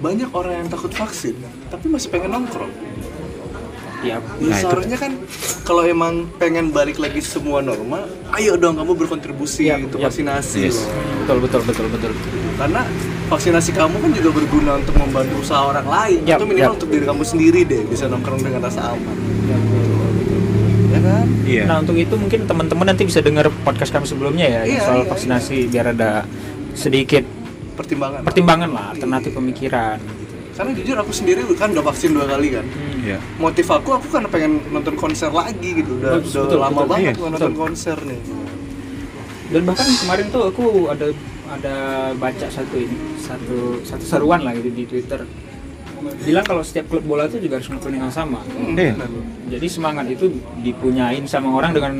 banyak 0.00 0.30
orang 0.32 0.64
yang 0.64 0.68
takut 0.68 0.90
vaksin 0.90 1.36
tapi 1.68 1.86
masih 1.86 2.08
pengen 2.08 2.32
nongkrong 2.32 2.72
ya 4.02 4.08
Ya 4.10 4.18
Nah, 4.18 4.48
itu 4.50 4.60
seharusnya 4.60 4.96
kan 4.96 5.12
kalau 5.62 5.82
emang 5.82 6.26
pengen 6.36 6.68
balik 6.68 6.96
lagi 6.96 7.20
semua 7.20 7.60
normal, 7.60 8.04
ayo 8.34 8.54
dong 8.54 8.74
kamu 8.74 8.92
berkontribusi 8.96 9.66
Iya, 9.66 9.78
untuk 9.78 9.98
iya. 9.98 10.06
vaksinasi 10.06 10.60
Yes. 10.62 10.80
betul 11.20 11.38
betul 11.40 11.60
betul 11.62 11.86
betul 11.88 12.12
Karena 12.56 12.82
vaksinasi 13.26 13.70
kamu 13.70 13.96
kan 13.98 14.10
juga 14.10 14.30
berguna 14.32 14.72
untuk 14.76 14.94
membantu 14.94 15.34
usaha 15.38 15.62
orang 15.64 15.86
lain 15.86 16.20
Yap, 16.24 16.36
atau 16.36 16.46
minimal 16.46 16.66
yap. 16.66 16.76
untuk 16.76 16.88
diri 16.88 17.04
kamu 17.04 17.22
sendiri 17.22 17.60
deh 17.62 17.82
bisa 17.84 18.04
nongkrong 18.04 18.40
dengan 18.40 18.60
rasa 18.62 18.90
aman. 18.90 19.16
Ya 20.90 21.00
kan? 21.00 21.26
iya 21.44 21.62
Nah 21.64 21.76
untuk 21.78 21.94
itu 21.94 22.14
mungkin 22.14 22.44
teman-teman 22.44 22.86
nanti 22.86 23.02
bisa 23.04 23.20
dengar 23.20 23.46
podcast 23.62 23.90
kami 23.90 24.04
sebelumnya 24.04 24.44
ya 24.44 24.60
Iya, 24.66 24.80
soal 24.82 25.00
iya, 25.00 25.08
vaksinasi 25.08 25.56
biar 25.68 25.86
ada 25.90 26.26
sedikit 26.72 27.22
Pertimbangan. 27.72 28.20
pertimbangan 28.22 28.68
lah 28.68 28.84
alternatif 28.92 29.32
pemikiran. 29.32 29.96
Karena 30.60 30.76
jujur 30.76 30.96
aku 31.00 31.12
sendiri 31.16 31.40
kan 31.56 31.72
udah 31.72 31.84
vaksin 31.88 32.12
dua 32.12 32.28
kali 32.28 32.52
kan. 32.52 32.68
iya 33.00 33.16
Motif 33.40 33.64
aku 33.64 33.96
aku 33.96 34.12
kan 34.12 34.28
pengen 34.28 34.60
nonton 34.68 34.92
konser 34.92 35.32
lagi 35.32 35.80
gitu. 35.80 35.96
Udah, 35.96 36.20
Bagus, 36.20 36.36
udah 36.36 36.44
betul, 36.44 36.58
lama 36.60 36.72
betul. 36.76 36.90
banget 36.92 37.14
Iya, 37.16 37.24
nonton 37.24 37.32
betul. 37.48 37.62
konser 37.64 37.96
nih. 38.04 38.20
Dan 39.50 39.62
bahkan 39.64 39.88
kemarin 39.88 40.26
tuh 40.28 40.42
aku 40.46 40.64
ada 40.92 41.06
ada 41.50 41.76
baca 42.14 42.46
satu 42.46 42.76
ini 42.76 42.92
satu 43.16 43.80
satu 43.82 44.04
seruan 44.04 44.44
lah 44.44 44.52
gitu 44.52 44.68
di 44.68 44.84
Twitter 44.84 45.24
bilang 46.00 46.44
kalau 46.44 46.64
setiap 46.64 46.88
klub 46.88 47.04
bola 47.04 47.28
itu 47.28 47.36
juga 47.40 47.60
harus 47.60 47.68
ngelakuin 47.68 48.00
yang 48.00 48.08
sama. 48.08 48.40
Iya. 48.72 48.96
Jadi 49.52 49.66
semangat 49.68 50.08
itu 50.08 50.32
dipunyain 50.60 51.24
sama 51.24 51.52
orang 51.52 51.76
dengan 51.76 51.92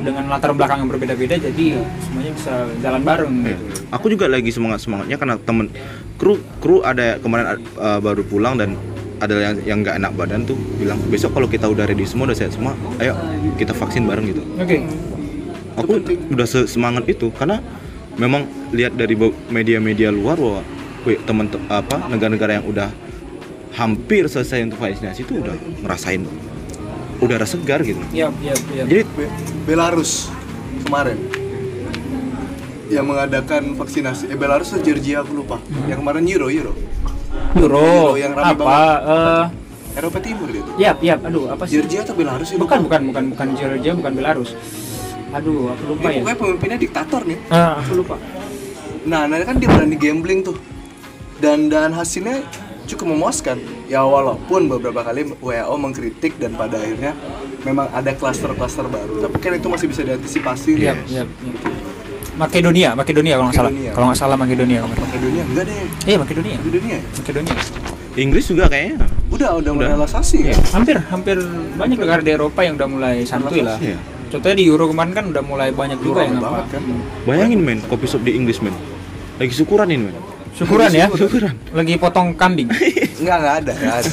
dengan 0.00 0.24
latar 0.28 0.52
belakang 0.52 0.84
yang 0.84 0.90
berbeda-beda 0.90 1.36
jadi 1.38 1.80
semuanya 2.02 2.32
bisa 2.36 2.52
jalan 2.80 3.00
bareng 3.04 3.32
Iya. 3.40 3.56
gitu. 3.56 3.64
Aku 3.92 4.06
juga 4.08 4.28
lagi 4.28 4.48
semangat 4.48 4.80
semangatnya 4.80 5.16
karena 5.16 5.36
temen 5.38 5.68
kru 6.16 6.34
kru 6.58 6.80
ada 6.80 7.18
kemarin 7.18 7.46
uh, 7.76 7.98
baru 7.98 8.22
pulang 8.22 8.56
dan 8.56 8.76
ada 9.18 9.38
yang 9.38 9.54
yang 9.62 9.78
nggak 9.80 9.96
enak 9.96 10.12
badan 10.12 10.42
tuh 10.42 10.58
bilang 10.76 10.98
besok 11.06 11.30
kalau 11.30 11.46
kita 11.46 11.66
udah 11.66 11.86
ready 11.86 12.02
semua 12.02 12.26
udah 12.26 12.36
sehat 12.36 12.52
semua 12.52 12.74
ayo 12.98 13.14
kita 13.54 13.70
vaksin 13.70 14.02
bareng 14.02 14.26
gitu 14.26 14.42
Oke. 14.58 14.82
aku 15.74 16.02
udah 16.28 16.46
se- 16.46 16.66
semangat 16.66 17.06
itu 17.06 17.30
karena 17.30 17.62
memang 18.18 18.44
lihat 18.70 18.92
dari 18.92 19.14
media-media 19.48 20.10
luar 20.10 20.36
bahwa 20.36 20.60
wih, 21.02 21.18
teman 21.22 21.46
te- 21.46 21.62
apa 21.66 22.02
negara-negara 22.06 22.58
yang 22.58 22.66
udah 22.66 22.90
hampir 23.72 24.26
selesai 24.26 24.66
untuk 24.66 24.82
vaksinasi 24.82 25.22
itu 25.22 25.38
udah 25.38 25.54
ngerasain 25.80 26.26
udara 27.22 27.46
segar 27.46 27.80
gitu 27.80 28.02
Iya, 28.10 28.28
iya, 28.42 28.54
iya. 28.74 28.84
jadi 28.84 29.02
Be- 29.08 29.32
Belarus 29.64 30.28
kemarin 30.82 31.16
yang 32.92 33.04
mengadakan 33.04 33.72
vaksinasi 33.72 34.28
eh 34.28 34.36
Belarus 34.36 34.70
atau 34.70 34.82
Georgia 34.82 35.20
aku 35.20 35.32
lupa 35.34 35.56
yang 35.84 35.98
kemarin 35.98 36.24
Euro 36.24 36.46
Euro 36.46 36.72
Euro 37.54 38.14
yang 38.14 38.32
rame 38.32 38.52
apa? 38.54 38.80
eh 39.00 39.44
Eropa 39.94 40.18
Timur 40.18 40.48
gitu 40.48 40.70
Yap, 40.76 41.00
yap. 41.00 41.20
Aduh, 41.22 41.48
apa 41.48 41.64
sih? 41.64 41.76
Georgia 41.76 42.00
atau 42.00 42.14
Belarus 42.14 42.48
ya 42.48 42.56
Bukan, 42.56 42.78
bukan, 42.82 43.00
bukan, 43.08 43.24
bukan 43.28 43.48
Georgia, 43.52 43.92
bukan 43.92 44.12
Belarus. 44.14 44.56
Aduh, 45.30 45.68
aku 45.68 45.82
lupa 45.86 46.00
Ini 46.02 46.12
ya. 46.12 46.20
pokoknya 46.22 46.38
pemimpinnya 46.38 46.78
diktator 46.78 47.20
nih 47.22 47.38
Ah, 47.48 47.76
aku 47.76 47.92
lupa. 47.98 48.16
nah 49.02 49.26
nah 49.26 49.36
kan 49.40 49.58
dia 49.58 49.66
berani 49.66 49.96
gambling 49.96 50.40
tuh 50.40 50.54
dan 51.38 51.66
dan 51.66 51.90
hasilnya 51.90 52.38
cukup 52.84 53.10
memuaskan 53.10 53.58
ya 53.84 54.00
walaupun 54.00 54.70
beberapa 54.70 55.02
kali 55.02 55.26
WHO 55.34 55.74
mengkritik 55.76 56.38
dan 56.38 56.54
pada 56.54 56.78
akhirnya 56.78 57.10
memang 57.62 57.90
ada 57.90 58.12
klaster-klaster 58.12 58.86
baru 58.86 59.18
tapi 59.20 59.36
kan 59.38 59.52
itu 59.52 59.66
masih 59.66 59.86
bisa 59.86 60.02
diantisipasi 60.02 60.78
Yap, 60.78 61.02
yap, 61.08 61.26
yap. 61.26 61.28
Makedonia, 62.32 62.90
Makedonia 62.92 63.34
kalau 63.34 63.46
nggak 63.46 63.58
salah. 63.58 63.70
Makedonia. 63.70 63.92
Kalau 63.92 64.06
nggak 64.08 64.18
salah 64.18 64.36
Makedonia. 64.36 64.78
kemarin. 64.80 65.02
Makedonia 65.02 65.42
enggak 65.44 65.64
deh 65.64 65.76
Iya, 66.02 66.16
Makedonia. 66.16 66.56
Makedonia 66.58 66.94
ya? 66.94 67.02
Makedonia. 67.14 67.54
Inggris 68.14 68.44
juga 68.44 68.64
kayaknya 68.68 68.94
udah 69.30 69.50
udah 69.56 69.70
mulai 69.72 69.86
Udah. 69.86 69.96
relaksasi 69.98 70.36
Iya, 70.42 70.52
ya 70.52 70.56
hampir 70.70 70.96
hampir 71.02 71.36
banyak 71.74 71.96
negara 71.96 72.20
di 72.20 72.30
Eropa 72.30 72.60
yang 72.60 72.76
udah 72.76 72.88
mulai 72.90 73.16
santuy 73.22 73.60
lah. 73.60 73.76
Iya. 73.78 73.96
Contohnya 74.28 74.56
di 74.56 74.64
Euro 74.64 74.84
kemarin 74.86 75.12
kan 75.12 75.24
udah 75.28 75.42
mulai 75.42 75.68
banyak 75.70 75.96
juga 75.98 76.24
Rame 76.24 76.36
yang 76.36 76.40
apa. 76.42 76.64
kan 76.66 76.82
bayangin 77.24 77.60
men 77.60 77.78
kopi 77.82 78.04
shop 78.04 78.20
di 78.20 78.32
Inggris 78.32 78.60
men 78.60 78.72
lagi 79.34 79.52
syukuran 79.52 79.88
ini 79.88 80.08
men 80.08 80.16
Syukuran 80.52 80.88
ya. 80.88 81.08
Syukuran. 81.08 81.56
Lagi 81.72 81.96
potong 81.96 82.32
kambing. 82.32 82.68
enggak 83.20 83.36
enggak 83.38 83.54
ada 83.58 83.72
enggak 83.72 83.96
ada 84.04 84.10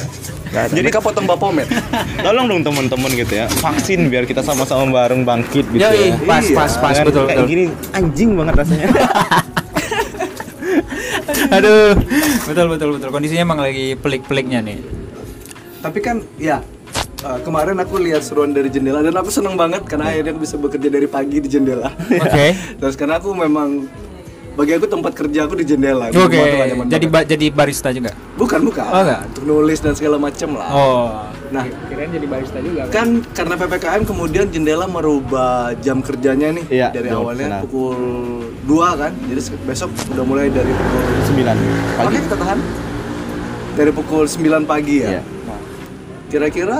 jadi 0.50 0.80
mereka 0.80 0.98
potong 0.98 1.24
bapomet 1.24 1.70
tolong 2.24 2.46
dong 2.46 2.62
teman-teman 2.62 3.10
gitu 3.12 3.32
ya 3.36 3.46
vaksin 3.56 4.06
biar 4.06 4.24
kita 4.24 4.40
sama-sama 4.40 4.82
bareng 4.90 5.22
bangkit 5.22 5.64
gitu 5.68 5.78
Ya, 5.78 5.90
ya 5.90 6.14
pas, 6.20 6.42
Iya. 6.42 6.56
pas, 6.56 6.72
pas, 6.76 6.92
Jangan 6.92 7.06
betul, 7.06 7.24
kayak 7.24 7.38
betul. 7.38 7.48
gini 7.48 7.64
anjing 7.92 8.30
banget 8.34 8.54
rasanya 8.56 8.86
Aduh, 11.50 11.96
betul, 12.44 12.66
betul, 12.68 12.88
betul. 12.94 13.08
Kondisinya 13.10 13.42
emang 13.42 13.60
lagi 13.60 13.94
pelik-peliknya 13.94 14.60
nih. 14.60 14.78
tapi 15.80 15.96
kan 15.98 16.20
ya 16.36 16.60
uh, 17.22 17.40
kemarin 17.40 17.72
aku 17.74 17.96
lihat 17.98 18.20
seruan 18.20 18.52
dari 18.52 18.68
jendela 18.68 19.00
dan 19.00 19.16
aku 19.16 19.32
seneng 19.32 19.56
banget 19.56 19.80
karena 19.82 20.12
akhirnya 20.12 20.30
aku 20.30 20.42
bisa 20.42 20.54
bekerja 20.54 20.88
dari 20.88 21.08
pagi 21.08 21.40
di 21.40 21.48
jendela 21.48 21.88
Oke. 21.96 22.52
terus 22.78 22.94
karena 22.94 23.16
aku 23.16 23.32
memang 23.32 23.88
bagi 24.52 24.72
aku 24.72 24.86
tempat 24.86 25.12
kerja 25.12 25.40
aku 25.44 25.54
di 25.54 25.64
jendela 25.64 26.10
Oke, 26.10 26.34
Nyaman-nyaman 26.34 26.86
jadi 26.86 27.06
ba- 27.06 27.24
jadi 27.24 27.46
barista 27.48 27.88
juga. 27.90 28.10
bukan 28.34 28.60
bukan 28.62 28.84
Oh, 28.84 29.00
enggak? 29.00 29.20
untuk 29.28 29.44
nulis 29.44 29.78
dan 29.78 29.92
segala 29.92 30.16
macam 30.16 30.48
lah 30.54 30.70
Oh. 30.70 31.08
Nah. 31.50 31.66
kirain 31.88 32.08
jadi 32.08 32.26
barista 32.26 32.58
juga. 32.58 32.86
kan 32.88 33.08
karena 33.28 33.54
ppkm 33.56 34.02
kemudian 34.04 34.46
jendela 34.48 34.86
merubah 34.86 35.50
jam 35.76 35.98
kerjanya 35.98 36.50
nih 36.52 36.64
Iya, 36.68 36.88
dari 36.90 37.08
jam 37.08 37.18
awalnya 37.20 37.46
setengah. 37.48 37.62
pukul 37.64 37.98
2 38.64 38.90
kan 38.96 39.12
jadi 39.24 39.40
besok 39.60 39.88
udah 40.08 40.24
mulai 40.24 40.46
dari 40.48 40.70
pukul 40.70 41.02
sembilan 41.24 41.56
pagi 41.92 42.06
Oke 42.06 42.18
kita 42.20 42.36
tahan 42.36 42.58
dari 43.72 43.90
pukul 43.92 44.24
9 44.24 44.38
pagi 44.64 44.96
ya 44.98 45.10
Iya. 45.10 45.22
Nah, 45.44 45.60
kira-kira 46.28 46.78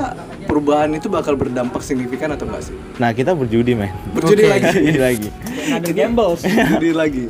perubahan 0.50 0.90
itu 0.90 1.06
bakal 1.06 1.38
berdampak 1.38 1.78
signifikan 1.78 2.34
atau 2.34 2.50
enggak 2.50 2.66
sih? 2.66 2.74
Nah 2.98 3.14
kita 3.14 3.38
berjudi 3.38 3.78
men. 3.78 3.94
Berjudi 4.10 4.42
Oke. 4.42 4.50
lagi. 4.50 4.66
berjudi 4.66 4.98
lagi. 4.98 5.28
Ada 5.70 5.90
gambles. 5.94 6.40
berjudi 6.50 6.90
lagi. 6.90 7.24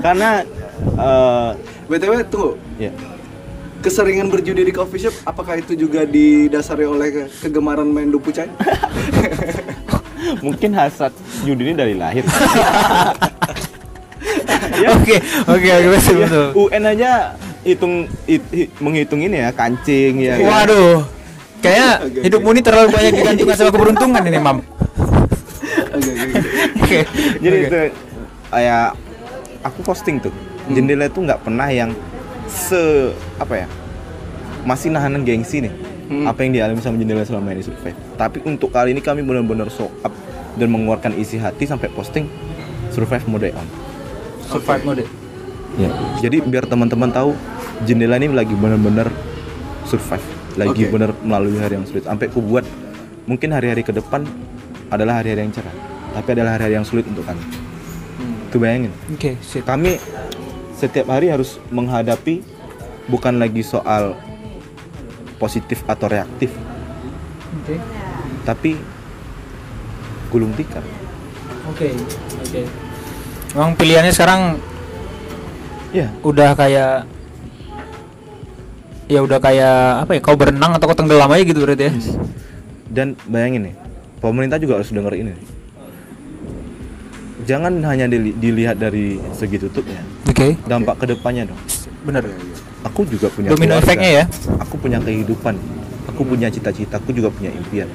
Karena 0.00 0.30
eh, 0.96 1.50
btw 1.84 2.12
tunggu. 2.24 2.56
Ya 2.80 2.88
keseringan 3.84 4.32
berjudi 4.32 4.64
di 4.64 4.72
coffee 4.72 4.96
shop 4.96 5.12
apakah 5.28 5.60
itu 5.60 5.76
juga 5.76 6.08
didasari 6.08 6.88
oleh 6.88 7.12
ke- 7.12 7.28
kegemaran 7.44 7.84
main 7.84 8.08
dupucai 8.08 8.48
mungkin 10.44 10.72
hasrat 10.72 11.12
judi 11.44 11.68
ini 11.68 11.76
dari 11.76 11.92
lahir. 11.92 12.24
Oke, 14.74 15.16
oke, 15.46 15.68
oke, 15.70 15.88
betul, 15.92 16.14
betul. 16.24 16.46
UN 16.56 16.84
aja 16.84 17.10
hitung 17.62 18.04
hit- 18.24 18.50
hit- 18.52 18.74
menghitung 18.80 19.20
ini 19.20 19.40
ya 19.40 19.48
kancing 19.52 20.20
ya 20.20 20.34
kan? 20.36 20.68
Kayak 21.64 21.94
hidupmu 22.20 22.52
ini 22.52 22.60
terlalu 22.60 22.88
banyak 22.92 23.12
digantungkan 23.16 23.56
sama 23.56 23.70
keberuntungan 23.72 24.22
ini, 24.28 24.36
Mam. 24.36 24.58
Oke. 25.94 26.12
Oke, 26.84 27.00
jadi 27.40 27.56
oke. 27.56 27.66
itu 27.66 27.76
kayak 28.52 28.86
aku 29.64 29.80
posting 29.80 30.20
tuh 30.20 30.34
jendela 30.68 31.08
itu 31.08 31.18
nggak 31.18 31.40
pernah 31.40 31.66
yang 31.72 31.90
se 32.46 33.10
apa 33.40 33.64
ya 33.64 33.66
masih 34.62 34.92
nahan 34.92 35.24
gengsi 35.24 35.64
nih 35.64 35.74
Hmm. 36.04 36.28
apa 36.28 36.44
yang 36.44 36.52
dialami 36.52 36.84
sama 36.84 37.00
jendela 37.00 37.24
selama 37.24 37.56
ini 37.56 37.64
survive 37.64 37.96
tapi 38.20 38.36
untuk 38.44 38.68
kali 38.68 38.92
ini 38.92 39.00
kami 39.00 39.24
benar-benar 39.24 39.72
show 39.72 39.88
up 40.04 40.12
dan 40.52 40.68
mengeluarkan 40.68 41.16
isi 41.16 41.40
hati 41.40 41.64
sampai 41.64 41.88
posting 41.88 42.28
survive 42.92 43.24
mode 43.24 43.48
on 43.56 43.64
survive 44.44 44.84
mode 44.84 45.04
Ya. 45.74 45.90
Jadi 46.22 46.38
biar 46.38 46.70
teman-teman 46.70 47.10
tahu 47.10 47.34
jendela 47.82 48.14
ini 48.14 48.30
lagi 48.30 48.54
benar-benar 48.54 49.10
survive, 49.82 50.22
lagi 50.54 50.86
Oke. 50.86 50.92
benar 50.92 51.10
melalui 51.22 51.58
hari 51.58 51.74
yang 51.78 51.86
sulit. 51.86 52.06
Sampai 52.06 52.30
ku 52.30 52.38
buat 52.38 52.62
mungkin 53.26 53.50
hari-hari 53.50 53.82
ke 53.82 53.90
depan 53.90 54.22
adalah 54.88 55.18
hari-hari 55.22 55.48
yang 55.48 55.54
cerah, 55.54 55.74
tapi 56.14 56.28
adalah 56.36 56.54
hari-hari 56.58 56.74
yang 56.78 56.86
sulit 56.86 57.04
untuk 57.08 57.26
kami. 57.26 57.42
Tuh 58.54 58.58
bayangin. 58.62 58.94
oke 59.10 59.34
sip 59.42 59.66
Kami 59.66 59.98
setiap 60.78 61.10
hari 61.10 61.26
harus 61.30 61.58
menghadapi 61.74 62.42
bukan 63.10 63.42
lagi 63.42 63.66
soal 63.66 64.14
positif 65.36 65.82
atau 65.84 66.06
reaktif, 66.06 66.54
oke 67.58 67.74
tapi 68.46 68.78
gulung 70.30 70.54
tikar. 70.54 70.82
oke 71.66 71.88
oke 72.42 72.62
emang 73.54 73.74
pilihannya 73.74 74.14
sekarang 74.14 74.42
Ya, 75.94 76.10
udah 76.26 76.58
kayak 76.58 77.06
ya 79.14 79.20
udah 79.22 79.38
kayak 79.38 80.02
apa 80.02 80.18
ya 80.18 80.20
kau 80.20 80.34
berenang 80.34 80.74
atau 80.74 80.90
kau 80.90 80.98
tenggelam 80.98 81.30
aja 81.30 81.42
gitu 81.46 81.62
berarti 81.62 81.84
ya 81.86 81.92
dan 82.94 83.18
bayangin 83.26 83.70
nih, 83.70 83.74
pemerintah 84.22 84.58
juga 84.62 84.78
harus 84.78 84.94
denger 84.94 85.14
ini. 85.18 85.34
Jangan 87.44 87.82
hanya 87.84 88.06
dili- 88.06 88.32
dilihat 88.32 88.78
dari 88.78 89.18
segi 89.34 89.58
tutupnya, 89.58 90.00
oke 90.30 90.56
dampak 90.64 91.02
ke 91.02 91.06
depannya 91.10 91.50
dong. 91.50 91.60
bener 92.06 92.24
Aku 92.84 93.08
juga 93.08 93.32
punya 93.32 93.48
domino 93.48 93.80
efeknya 93.80 94.10
ya 94.12 94.24
Aku 94.60 94.76
punya 94.76 95.00
kehidupan. 95.00 95.56
Aku 96.12 96.20
punya 96.20 96.52
cita-cita. 96.52 97.00
Aku 97.00 97.16
juga 97.16 97.32
punya 97.32 97.48
impian. 97.48 97.88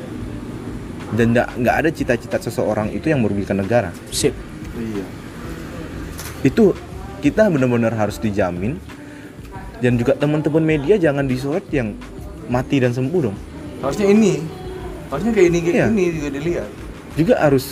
Dan 1.13 1.37
nggak 1.37 1.61
nggak 1.61 1.75
ada 1.85 1.89
cita-cita 1.93 2.41
seseorang 2.41 2.89
itu 2.89 3.05
yang 3.13 3.21
merugikan 3.21 3.61
negara. 3.61 3.93
sip 4.09 4.33
Iya. 4.73 5.05
Itu 6.41 6.73
kita 7.21 7.53
benar-benar 7.53 7.93
harus 7.93 8.17
dijamin. 8.17 8.81
Dan 9.79 9.95
juga 9.95 10.15
teman-teman 10.15 10.63
media 10.63 10.99
jangan 10.99 11.23
disorot 11.23 11.63
yang 11.71 11.95
mati 12.51 12.83
dan 12.83 12.91
sembuh 12.91 13.31
dong. 13.31 13.37
Harusnya 13.79 14.11
ini. 14.11 14.43
Harusnya 15.07 15.31
kayak 15.31 15.47
ini 15.49 15.59
kayak 15.63 15.75
Iya. 15.75 15.85
ini 15.89 16.05
juga 16.13 16.29
dilihat. 16.35 16.69
Juga 17.15 17.33
harus 17.39 17.65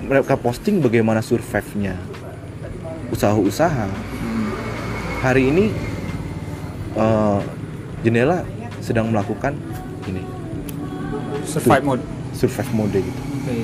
mereka 0.00 0.34
posting 0.34 0.80
bagaimana 0.80 1.20
survive-nya 1.20 1.94
usaha-usaha. 3.12 3.86
Hari 5.20 5.42
ini 5.52 5.64
eh, 6.96 7.40
jendela 8.02 8.42
sedang 8.80 9.12
melakukan 9.12 9.52
ini 10.08 10.24
survive 11.44 11.84
mode 11.84 12.02
survive 12.32 12.72
mode 12.72 12.98
gitu. 12.98 13.20
oke 13.20 13.54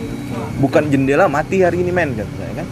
bukan 0.61 0.85
jendela 0.93 1.25
mati 1.27 1.65
hari 1.65 1.81
ini 1.81 1.91
men 1.91 2.13
kan 2.15 2.69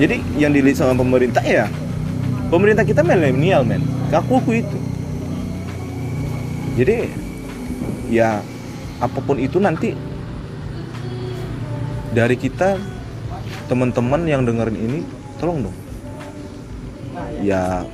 jadi 0.00 0.16
yang 0.40 0.50
dilihat 0.50 0.80
sama 0.82 0.96
pemerintah 0.98 1.44
ya 1.44 1.70
pemerintah 2.50 2.82
kita 2.82 3.00
milenial 3.06 3.62
men. 3.62 3.80
Aku 4.10 4.42
aku 4.42 4.58
itu. 4.58 4.78
Jadi 6.76 7.08
ya 8.10 8.42
apa 8.98 9.18
pun 9.22 9.38
itu 9.38 9.62
nanti 9.62 9.94
dari 12.10 12.34
kita 12.34 12.76
teman-teman 13.70 14.26
yang 14.26 14.42
dengerin 14.42 14.76
ini 14.76 15.00
tolong 15.38 15.70
dong. 15.70 15.76
Ya 17.40 17.86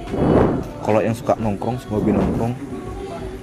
kalau 0.82 1.04
yang 1.04 1.14
suka 1.14 1.36
nongkrong 1.36 1.78
hobi 1.92 2.16
nongkrong 2.16 2.56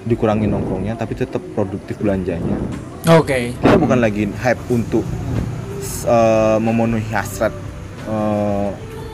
dikurangi 0.03 0.51
nongkrongnya 0.51 0.99
tapi 0.99 1.15
tetap 1.15 1.39
produktif 1.55 1.95
belanjanya. 2.01 2.57
Oke. 3.07 3.55
Kita 3.55 3.77
bukan 3.79 3.99
lagi 4.03 4.27
hype 4.27 4.63
untuk 4.67 5.05
uh, 6.07 6.59
memenuhi 6.59 7.03
hasrat 7.11 7.51
uh, 8.07 8.52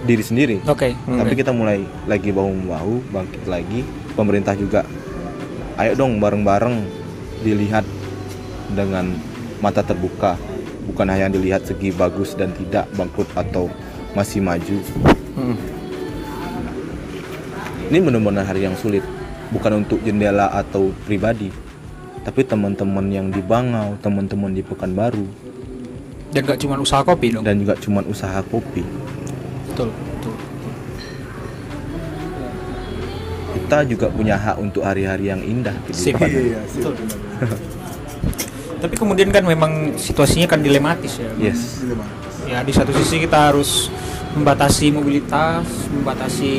diri 0.04 0.24
sendiri. 0.24 0.58
Oke. 0.68 0.96
Tapi 0.96 1.34
kita 1.36 1.52
mulai 1.52 1.84
lagi 2.08 2.32
bahu 2.32 2.50
membahu 2.64 2.96
bangkit 3.12 3.44
lagi. 3.50 3.84
Pemerintah 4.16 4.56
juga 4.56 4.84
ayo 5.80 5.96
dong 5.96 6.20
bareng-bareng 6.20 6.84
dilihat 7.44 7.84
dengan 8.76 9.16
mata 9.60 9.84
terbuka. 9.84 10.40
Bukan 10.90 11.06
hanya 11.06 11.30
dilihat 11.30 11.68
segi 11.68 11.94
bagus 11.94 12.34
dan 12.34 12.56
tidak 12.56 12.90
bangkrut 12.96 13.30
atau 13.36 13.68
masih 14.18 14.42
maju. 14.42 14.78
Hmm. 15.40 15.56
ini 17.90 18.06
benar-benar 18.06 18.46
hari 18.46 18.68
yang 18.68 18.78
sulit. 18.78 19.02
Bukan 19.50 19.82
untuk 19.86 19.98
jendela 20.06 20.52
atau 20.54 20.94
pribadi 21.10 21.50
tapi 22.22 22.46
teman-teman 22.46 23.10
yang 23.10 23.28
di 23.34 23.42
Bangau 23.42 23.98
teman-teman 24.04 24.54
di 24.54 24.62
Pekanbaru. 24.62 25.26
Dan 26.30 26.46
gak 26.46 26.62
cuma 26.62 26.78
usaha 26.78 27.02
kopi 27.02 27.34
dong. 27.34 27.42
Dan 27.42 27.66
juga 27.66 27.74
cuman 27.82 28.06
usaha 28.06 28.38
kopi 28.46 28.86
betul 29.80 29.90
betul 29.96 30.34
kita 33.50 33.78
juga 33.86 34.08
punya 34.10 34.36
hak 34.36 34.58
untuk 34.60 34.82
hari-hari 34.84 35.30
yang 35.30 35.42
indah 35.42 35.74
Sip. 35.90 36.18
kehidupan. 36.18 36.30
Iya, 36.30 36.62
sih. 36.70 36.82
Betul. 36.82 36.94
tapi 38.80 38.96
kemudian 38.96 39.30
kan 39.30 39.44
memang 39.44 39.96
situasinya 39.96 40.48
kan 40.48 40.60
dilematis 40.60 41.20
ya 41.20 41.30
yes 41.40 41.84
Gitu, 41.84 41.96
ya 42.48 42.60
di 42.64 42.74
satu 42.74 42.92
sisi 42.96 43.22
kita 43.22 43.52
harus 43.52 43.92
membatasi 44.34 44.90
mobilitas 44.90 45.68
membatasi 45.92 46.52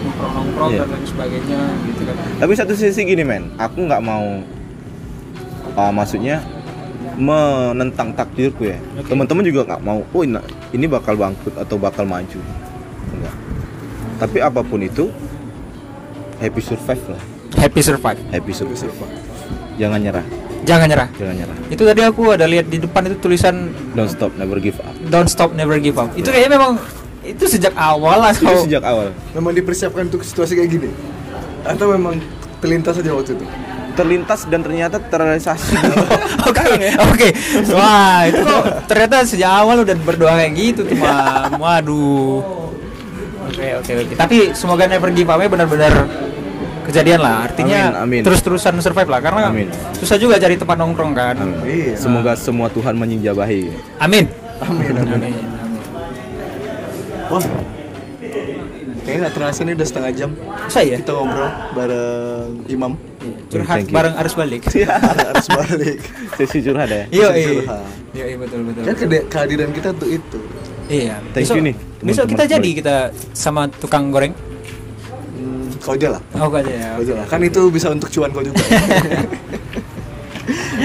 nongkrong-nongkrong 0.00 0.70
Iya. 0.70 0.80
dan 0.84 0.88
lain 0.92 1.06
sebagainya 1.06 1.60
gitu 1.88 2.02
kan 2.08 2.14
tapi 2.38 2.52
satu 2.54 2.72
sisi 2.76 3.00
gini 3.04 3.24
men 3.24 3.48
aku 3.56 3.88
nggak 3.88 4.02
mau 4.04 4.44
uh, 5.74 5.92
maksudnya 5.92 6.44
menentang 7.16 8.12
takdirku 8.12 8.68
ya. 8.68 8.78
Oke. 8.96 9.12
teman-teman 9.12 9.44
juga 9.44 9.60
nggak 9.68 9.82
mau 9.84 10.00
oh 10.04 10.22
ini, 10.24 10.40
ini 10.72 10.84
bakal 10.88 11.16
bangkrut 11.16 11.56
atau 11.56 11.76
bakal 11.80 12.04
maju. 12.04 12.40
Enggak. 13.16 13.34
Tapi 14.20 14.38
apa 14.44 14.60
pun 14.60 14.80
itu 14.84 15.08
happy 16.40 16.60
survive 16.60 17.04
lah. 17.16 17.22
Happy 17.60 17.80
survive. 17.80 18.20
Happy 18.32 18.52
survive. 18.52 18.92
jangan 19.80 20.00
nyerah. 20.00 20.26
Jangan 20.68 20.86
nyerah. 20.92 21.08
Jangan 21.16 21.34
nyerah. 21.40 21.56
Itu 21.72 21.82
tadi 21.88 22.00
aku 22.04 22.36
ada 22.36 22.44
lihat 22.44 22.68
di 22.68 22.76
depan 22.76 23.08
itu 23.08 23.16
tulisan 23.16 23.72
don't 23.96 24.12
stop 24.12 24.32
never 24.36 24.60
give 24.60 24.76
up. 24.84 24.92
Don't 25.08 25.28
stop 25.28 25.56
never 25.56 25.80
give 25.80 25.96
up. 25.96 26.12
Itu 26.12 26.28
kayaknya 26.28 26.60
memang 26.60 26.76
itu 27.24 27.44
sejak 27.48 27.72
awal 27.76 28.20
lah. 28.20 28.32
Itu 28.36 28.68
sejak 28.68 28.84
awal. 28.84 29.12
Memang 29.32 29.52
dipersiapkan 29.56 30.08
untuk 30.12 30.20
situasi 30.20 30.56
kayak 30.56 30.70
gini? 30.72 30.90
Atau 31.64 31.92
memang 31.92 32.20
terlintas 32.60 33.00
aja 33.00 33.12
waktu 33.12 33.36
itu? 33.36 33.46
Terlintas 33.94 34.46
dan 34.46 34.60
ternyata 34.62 34.96
terrealisasi 34.98 35.76
Oke, 36.50 36.90
oke. 36.98 37.28
Wah, 37.74 38.26
itu 38.26 38.40
kok 38.42 38.64
ternyata 38.90 39.22
sejak 39.22 39.50
awal 39.50 39.82
udah 39.84 39.96
berdoa 40.02 40.34
kayak 40.40 40.52
gitu 40.56 40.80
tuh, 40.86 40.96
Mam. 40.98 41.58
Waduh. 41.60 42.40
Oke, 43.50 43.66
oke, 43.82 43.92
oke. 44.06 44.14
Tapi 44.16 44.54
semoga 44.54 44.86
never 44.86 45.10
give 45.14 45.28
up 45.30 45.38
benar-benar 45.38 45.94
kejadian 46.90 47.20
lah. 47.22 47.46
Artinya 47.46 48.02
Amin, 48.02 48.20
amin. 48.20 48.22
terus-terusan 48.26 48.74
survive 48.82 49.10
lah 49.10 49.20
karena 49.22 49.42
Amin. 49.50 49.68
susah 49.94 50.16
juga 50.18 50.38
cari 50.42 50.58
tempat 50.58 50.76
nongkrong 50.78 51.12
kan. 51.14 51.36
Amin. 51.38 51.62
Iya. 51.62 51.94
semoga 51.98 52.34
semua 52.34 52.66
Tuhan 52.70 52.98
menjabahi 52.98 53.70
Amin. 54.02 54.26
Amin, 54.60 54.92
amin. 54.98 55.18
Amin. 55.18 55.34
Wah, 57.30 57.44
kayaknya 59.10 59.26
nggak 59.26 59.34
terasa 59.34 59.60
nih 59.66 59.74
udah 59.74 59.88
setengah 59.90 60.12
jam 60.14 60.30
Saya 60.70 60.94
kita 61.02 61.10
ngobrol 61.10 61.50
bareng 61.74 62.50
Imam. 62.70 62.92
curhat 63.50 63.76
Thank 63.82 63.90
you. 63.90 63.96
bareng 63.98 64.14
arus 64.22 64.34
balik. 64.38 64.62
Harus 65.26 65.48
balik. 65.50 65.98
sesi 66.38 66.58
curhat 66.62 66.88
ya 66.88 67.04
Iya, 67.10 67.28
Sesi 67.28 67.42
iya. 67.42 67.52
curhat. 67.58 67.82
Iya, 68.10 68.24
iya, 68.30 68.36
betul, 68.38 68.60
betul. 68.62 68.82
Kan 68.86 68.94
kehadiran 69.26 69.70
kita 69.74 69.90
tuh 69.92 70.08
itu. 70.08 70.38
Iya. 70.86 71.18
Thank 71.34 71.50
besok, 71.50 71.56
you 71.58 71.62
nih, 71.66 71.74
Besok 72.00 72.00
teman-teman 72.00 72.30
kita 72.30 72.44
jadi 72.46 72.70
kita 72.70 72.96
sama 73.34 73.62
tukang 73.66 74.14
goreng. 74.14 74.32
Hmm, 75.34 75.66
kau 75.82 75.98
aja 75.98 76.08
lah. 76.14 76.22
Oh, 76.38 76.48
aja 76.54 76.70
ya. 76.70 76.88
Kau 76.94 77.02
aja 77.02 77.12
lah. 77.18 77.26
Kan 77.26 77.40
itu 77.42 77.60
bisa 77.68 77.90
untuk 77.90 78.08
cuan 78.10 78.30
kau 78.30 78.42
juga. 78.46 78.62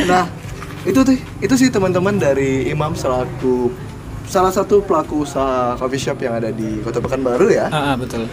nah, 0.10 0.26
itu 0.86 1.00
tuh 1.02 1.16
itu 1.42 1.54
sih 1.58 1.70
teman-teman 1.70 2.18
dari 2.18 2.70
Imam 2.70 2.94
selaku 2.94 3.74
salah 4.26 4.52
satu 4.52 4.82
pelaku 4.82 5.24
usaha 5.24 5.76
coffee 5.76 6.02
shop 6.02 6.18
yang 6.20 6.38
ada 6.38 6.50
di 6.50 6.82
Kota 6.82 7.00
Pekanbaru 7.00 7.48
ya. 7.50 7.70
Ah, 7.70 7.94
ah, 7.94 7.96
betul. 7.96 8.26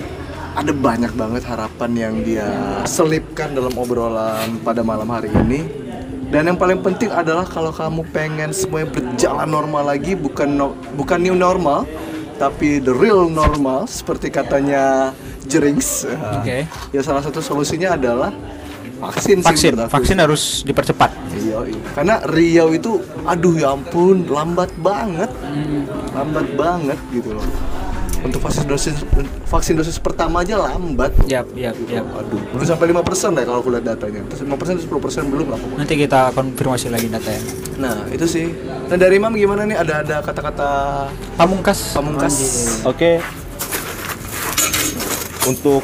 ada 0.53 0.69
banyak 0.69 1.17
banget 1.17 1.49
harapan 1.49 1.91
yang 1.97 2.15
dia 2.21 2.45
selipkan 2.85 3.57
dalam 3.57 3.73
obrolan 3.73 4.61
pada 4.61 4.85
malam 4.85 5.09
hari 5.09 5.33
ini. 5.33 5.65
Dan 6.29 6.45
yang 6.45 6.61
paling 6.61 6.81
penting 6.81 7.09
adalah 7.09 7.45
kalau 7.45 7.73
kamu 7.73 8.05
pengen 8.13 8.53
semuanya 8.53 8.89
berjalan 8.89 9.49
normal 9.49 9.89
lagi, 9.89 10.13
bukan 10.13 10.49
no- 10.49 10.77
bukan 10.93 11.21
new 11.21 11.33
normal, 11.33 11.89
tapi 12.37 12.81
the 12.81 12.93
real 12.93 13.29
normal 13.29 13.89
seperti 13.89 14.29
katanya 14.29 15.17
Jerings. 15.45 16.05
Oke. 16.41 16.69
Ya 16.93 17.01
salah 17.01 17.25
satu 17.25 17.41
solusinya 17.41 17.97
adalah 17.97 18.33
vaksin. 19.03 19.37
sih 19.43 19.47
Vaksin, 19.47 19.73
aku. 19.75 19.91
vaksin 19.91 20.17
harus 20.23 20.43
dipercepat. 20.63 21.11
Iya, 21.35 21.59
iya. 21.67 21.81
Karena 21.93 22.15
Riau 22.23 22.71
itu, 22.71 23.03
aduh 23.27 23.55
ya 23.59 23.75
ampun, 23.75 24.31
lambat 24.31 24.71
banget, 24.79 25.31
lambat 26.15 26.47
banget 26.55 26.99
gitu 27.11 27.35
loh. 27.35 27.47
Untuk 28.23 28.39
vaksin 28.39 28.71
dosis 28.71 28.95
vaksin 29.51 29.75
dosis 29.75 29.99
pertama 29.99 30.47
aja 30.47 30.55
lambat. 30.55 31.11
Yap, 31.27 31.51
yap, 31.59 31.75
yap. 31.91 32.07
Aduh, 32.15 32.39
belum 32.55 32.63
sampai 32.63 32.95
5% 32.95 33.35
deh 33.35 33.43
kalau 33.43 33.59
aku 33.59 33.75
lihat 33.75 33.83
datanya. 33.83 34.23
Terus 34.31 34.47
5% 34.47 34.79
terus 34.79 34.87
10% 34.87 35.27
belum 35.27 35.47
lah 35.51 35.59
pokoknya. 35.59 35.79
Nanti 35.83 35.95
kita 35.99 36.21
konfirmasi 36.31 36.87
lagi 36.95 37.11
datanya. 37.11 37.43
Nah, 37.83 38.07
itu 38.15 38.23
sih. 38.31 38.47
Nah, 38.87 38.95
dari 38.95 39.19
Imam 39.19 39.35
gimana 39.35 39.67
nih? 39.67 39.75
Ada 39.75 40.07
ada 40.07 40.17
kata-kata 40.23 40.69
Pamungkas. 41.35 41.99
pamungkas. 41.99 42.35
Oke. 42.87 43.19
Untuk 45.51 45.83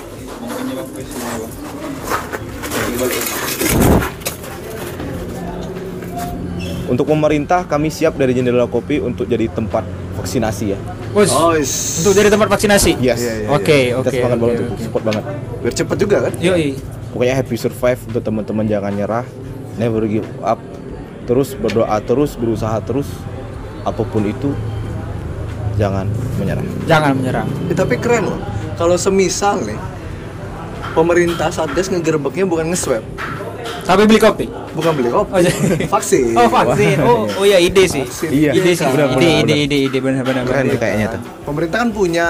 Untuk 6.89 7.05
pemerintah 7.05 7.69
kami 7.69 7.93
siap 7.93 8.17
dari 8.17 8.33
jendela 8.33 8.65
kopi 8.65 8.97
untuk 8.97 9.29
jadi 9.29 9.45
tempat 9.47 9.85
vaksinasi 10.17 10.65
ya. 10.73 10.79
Oh, 11.13 11.53
is- 11.53 12.01
untuk 12.01 12.17
dari 12.17 12.33
tempat 12.33 12.49
vaksinasi. 12.49 12.97
Yes. 12.99 13.21
Iya, 13.21 13.35
iya, 13.39 13.49
Oke, 13.53 13.79
Kita 13.93 14.01
oke. 14.01 14.11
semangat 14.11 14.33
oke, 14.33 14.43
banget 14.43 14.57
oke. 14.57 14.65
untuk 14.65 14.81
support 14.81 15.05
banget. 15.05 15.25
biar 15.59 15.75
cepet 15.75 15.97
juga 16.01 16.17
kan? 16.25 16.33
Yoi. 16.41 16.69
Pokoknya 17.09 17.35
happy 17.35 17.57
survive 17.57 18.01
untuk 18.05 18.23
teman-teman 18.23 18.65
jangan 18.65 18.93
nyerah, 18.93 19.27
never 19.77 20.03
give 20.05 20.29
up. 20.41 20.61
Terus 21.25 21.53
berdoa 21.53 22.01
terus, 22.01 22.35
berusaha 22.35 22.81
terus. 22.81 23.09
Apa 23.85 24.01
pun 24.03 24.25
itu 24.25 24.53
jangan 25.77 26.09
menyerah. 26.37 26.65
Jangan 26.85 27.13
menyerah. 27.15 27.45
Ya, 27.69 27.75
tapi 27.77 27.97
keren 27.97 28.27
loh. 28.27 28.41
Kalau 28.75 28.97
semisal 28.97 29.61
nih 29.63 29.77
pemerintah 30.99 31.49
satgas 31.49 31.87
ngegerebeknya 31.89 32.43
bukan 32.45 32.67
nge-swab, 32.69 33.07
Sampai 33.81 34.05
beli 34.05 34.19
kopi. 34.19 34.47
bukan 34.75 34.93
beli 34.93 35.09
kopi, 35.09 35.31
Oh, 35.31 35.41
jadi- 35.41 35.87
vaksin. 35.87 36.35
Oh, 36.35 36.45
vaksin. 36.47 36.97
Oh, 37.01 37.25
oh 37.25 37.45
ya 37.45 37.57
ide 37.57 37.87
sih. 37.87 38.03
Vaksin. 38.03 38.29
Iya. 38.29 38.51
Ide 38.53 38.71
sih. 38.75 38.85
Benar, 38.85 39.07
Ide, 39.07 39.15
benar, 39.15 39.31
ide, 39.31 39.39
benar. 39.41 39.57
ide, 39.57 39.77
ide, 39.81 39.99
benar, 39.99 40.23
benar. 40.23 40.43
Keren 40.45 40.59
benar. 40.61 40.69
tuh 40.69 40.79
kayaknya 40.79 41.07
tuh. 41.09 41.21
Pemerintah 41.47 41.79
kan 41.79 41.91
punya 41.91 42.27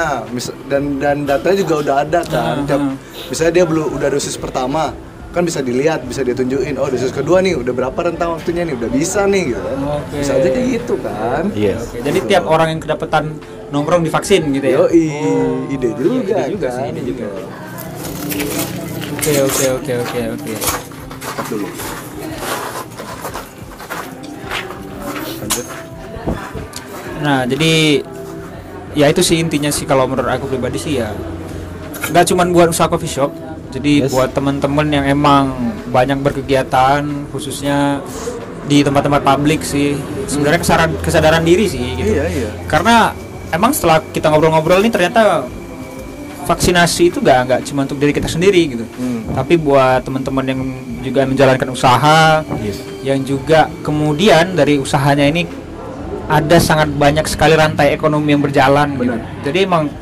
dan 0.69 0.83
dan 0.97 1.17
datanya 1.25 1.57
juga 1.59 1.75
udah 1.81 1.97
ada 1.99 2.21
kan. 2.23 2.57
Tiap, 2.63 2.79
ah. 2.79 2.93
misalnya 3.27 3.53
dia 3.53 3.65
belum 3.65 3.87
udah 3.91 4.09
dosis 4.09 4.37
pertama, 4.37 4.95
kan 5.29 5.43
bisa 5.43 5.59
dilihat, 5.61 6.05
bisa 6.05 6.21
dia 6.23 6.33
tunjukin, 6.33 6.75
oh 6.77 6.87
dosis 6.87 7.11
kedua 7.11 7.41
nih 7.41 7.53
udah 7.55 7.73
berapa 7.75 7.99
rentang 7.99 8.31
waktunya 8.33 8.63
nih, 8.63 8.75
udah 8.75 8.91
bisa 8.91 9.27
nih 9.27 9.45
gitu. 9.51 9.61
kan. 9.61 9.79
Oke. 9.99 10.17
Bisa 10.17 10.33
aja 10.35 10.49
kayak 10.49 10.67
gitu 10.73 10.95
kan. 11.01 11.43
Yes. 11.53 11.81
Oke, 11.85 11.97
jadi 12.01 12.19
tiap 12.25 12.45
orang 12.47 12.69
yang 12.71 12.81
kedapatan 12.81 13.23
nongkrong 13.69 14.03
divaksin 14.03 14.47
gitu 14.53 14.67
ya. 14.67 14.79
Oh. 14.79 14.89
ide 15.69 15.89
juga, 15.93 16.07
Iya, 16.07 16.39
ide 16.39 16.53
juga 16.55 16.67
sih, 16.71 16.81
kan? 16.81 16.93
ide 16.93 17.03
juga. 17.05 17.27
Oke, 19.19 19.33
oke, 19.45 19.65
oke, 19.77 19.93
oke, 20.05 20.21
oke. 20.37 20.53
Stop 21.21 21.47
dulu. 21.49 21.69
Lanjut. 25.39 25.67
Nah, 27.19 27.41
jadi 27.49 27.73
ya 28.97 29.07
itu 29.11 29.21
sih 29.23 29.37
intinya 29.39 29.69
sih 29.69 29.85
kalau 29.85 30.09
menurut 30.09 30.31
aku 30.33 30.49
pribadi 30.49 30.81
sih 30.81 30.99
ya 30.99 31.13
nggak 32.09 32.25
cuman 32.35 32.47
buat 32.57 32.69
usaha 32.73 32.89
coffee 32.89 33.11
shop. 33.11 33.31
Jadi 33.69 34.09
Yes. 34.09 34.13
buat 34.17 34.33
teman-teman 34.33 34.89
yang 34.89 35.05
emang 35.05 35.53
banyak 35.93 36.25
berkegiatan 36.25 37.05
khususnya 37.29 38.01
di 38.65 38.81
tempat-tempat 38.81 39.21
publik 39.21 39.61
sih. 39.61 39.93
Sebenarnya 40.25 40.61
kesadaran 40.65 40.93
kesadaran 41.05 41.43
diri 41.45 41.69
sih 41.69 41.85
gitu. 42.01 42.17
Iya, 42.17 42.25
iya. 42.33 42.51
Karena 42.65 43.13
emang 43.53 43.77
setelah 43.77 44.01
kita 44.09 44.33
ngobrol-ngobrol 44.33 44.81
ini 44.81 44.89
ternyata 44.89 45.45
vaksinasi 46.49 47.13
itu 47.13 47.19
gak 47.21 47.39
nggak 47.45 47.61
cuma 47.69 47.85
untuk 47.85 48.01
diri 48.01 48.11
kita 48.11 48.25
sendiri 48.25 48.73
gitu. 48.73 48.85
Hmm. 48.97 49.29
Tapi 49.37 49.61
buat 49.61 50.01
teman-teman 50.01 50.45
yang 50.45 50.61
juga 51.05 51.29
menjalankan 51.29 51.69
usaha, 51.69 52.41
Yes. 52.59 52.81
yang 53.05 53.21
juga 53.23 53.69
kemudian 53.85 54.57
dari 54.57 54.81
usahanya 54.81 55.29
ini 55.29 55.45
ada 56.29 56.57
sangat 56.59 56.89
banyak 56.91 57.25
sekali 57.25 57.53
rantai 57.53 57.93
ekonomi 57.93 58.33
yang 58.33 58.41
berjalan 58.41 58.97
gitu. 58.97 59.17
Jadi 59.45 59.59
emang 59.65 59.93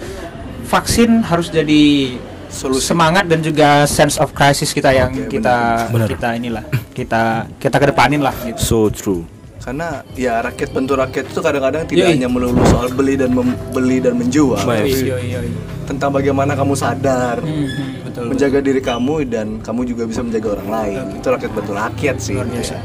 vaksin 0.64 1.22
harus 1.22 1.50
jadi 1.50 2.14
Solusi. 2.46 2.86
semangat 2.88 3.26
dan 3.26 3.42
juga 3.42 3.84
sense 3.84 4.16
of 4.16 4.30
crisis 4.30 4.70
kita 4.70 4.90
yang 4.90 5.10
Oke, 5.10 5.38
kita 5.38 5.86
benar. 5.90 6.08
kita 6.08 6.28
inilah 6.34 6.64
kita 6.94 7.22
kita 7.58 7.76
kedepanin 7.76 8.22
lah 8.22 8.34
gitu. 8.42 8.58
So 8.58 8.78
true. 8.88 9.22
Karena 9.66 9.98
ya 10.14 10.38
rakyat 10.46 10.70
bantu 10.70 10.94
rakyat 10.94 11.26
itu 11.26 11.40
kadang-kadang 11.42 11.82
tidak 11.90 12.06
Yoi. 12.06 12.14
hanya 12.14 12.30
melulu 12.30 12.62
soal 12.70 12.86
beli 12.94 13.18
dan 13.18 13.34
membeli 13.34 13.98
dan 13.98 14.14
menjual. 14.14 14.62
Yoi, 14.62 15.50
tentang 15.90 16.14
bagaimana 16.14 16.54
kamu 16.54 16.74
sadar 16.78 17.42
Hmm, 17.42 17.66
hmm, 17.66 17.90
betul. 18.06 18.24
menjaga 18.30 18.58
diri 18.62 18.78
kamu 18.78 19.26
dan 19.26 19.58
kamu 19.66 19.90
juga 19.90 20.06
bisa 20.06 20.22
menjaga 20.22 20.54
orang 20.54 20.68
lain. 20.70 21.02
Itu 21.18 21.26
rakyat 21.34 21.50
bantu 21.50 21.72
rakyat 21.74 22.16
sih. 22.22 22.38
Luar 22.38 22.46
biasa. 22.46 22.76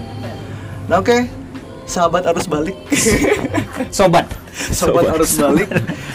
Nah 0.89 0.97
oke, 0.97 1.17
sahabat 1.85 2.23
arus 2.33 2.49
balik, 2.49 2.73
Sobat. 3.93 4.25
sobat 4.81 5.05
arus 5.13 5.37
balik. 5.37 5.69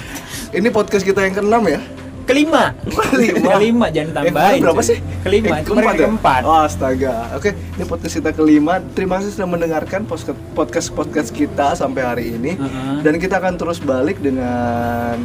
Ini 0.59 0.67
podcast 0.75 1.07
kita 1.07 1.23
yang 1.23 1.35
keenam 1.39 1.63
ya. 1.63 1.79
Kelima. 2.27 2.75
Kelima. 3.15 3.51
Kelima 3.55 3.87
jangan 3.95 4.27
Yang 4.27 4.35
tambahin. 4.35 4.61
berapa 4.67 4.81
cuy. 4.83 4.89
sih? 4.91 4.99
Kelima. 5.23 5.55
Itu 5.63 5.71
kemarin 5.73 5.95
ya? 5.95 5.99
keempat. 6.03 6.41
Oh, 6.43 6.59
astaga. 6.59 7.15
Oke, 7.39 7.51
ini 7.55 7.85
podcast 7.87 8.15
kita 8.19 8.31
kelima. 8.35 8.83
Terima 8.99 9.23
kasih 9.23 9.31
sudah 9.39 9.49
mendengarkan 9.49 10.03
podcast 10.05 10.91
podcast 10.91 11.31
kita 11.31 11.79
sampai 11.79 12.03
hari 12.03 12.25
ini. 12.35 12.59
Uh-huh. 12.59 13.01
Dan 13.07 13.23
kita 13.23 13.39
akan 13.39 13.55
terus 13.55 13.79
balik 13.79 14.19
dengan 14.19 15.23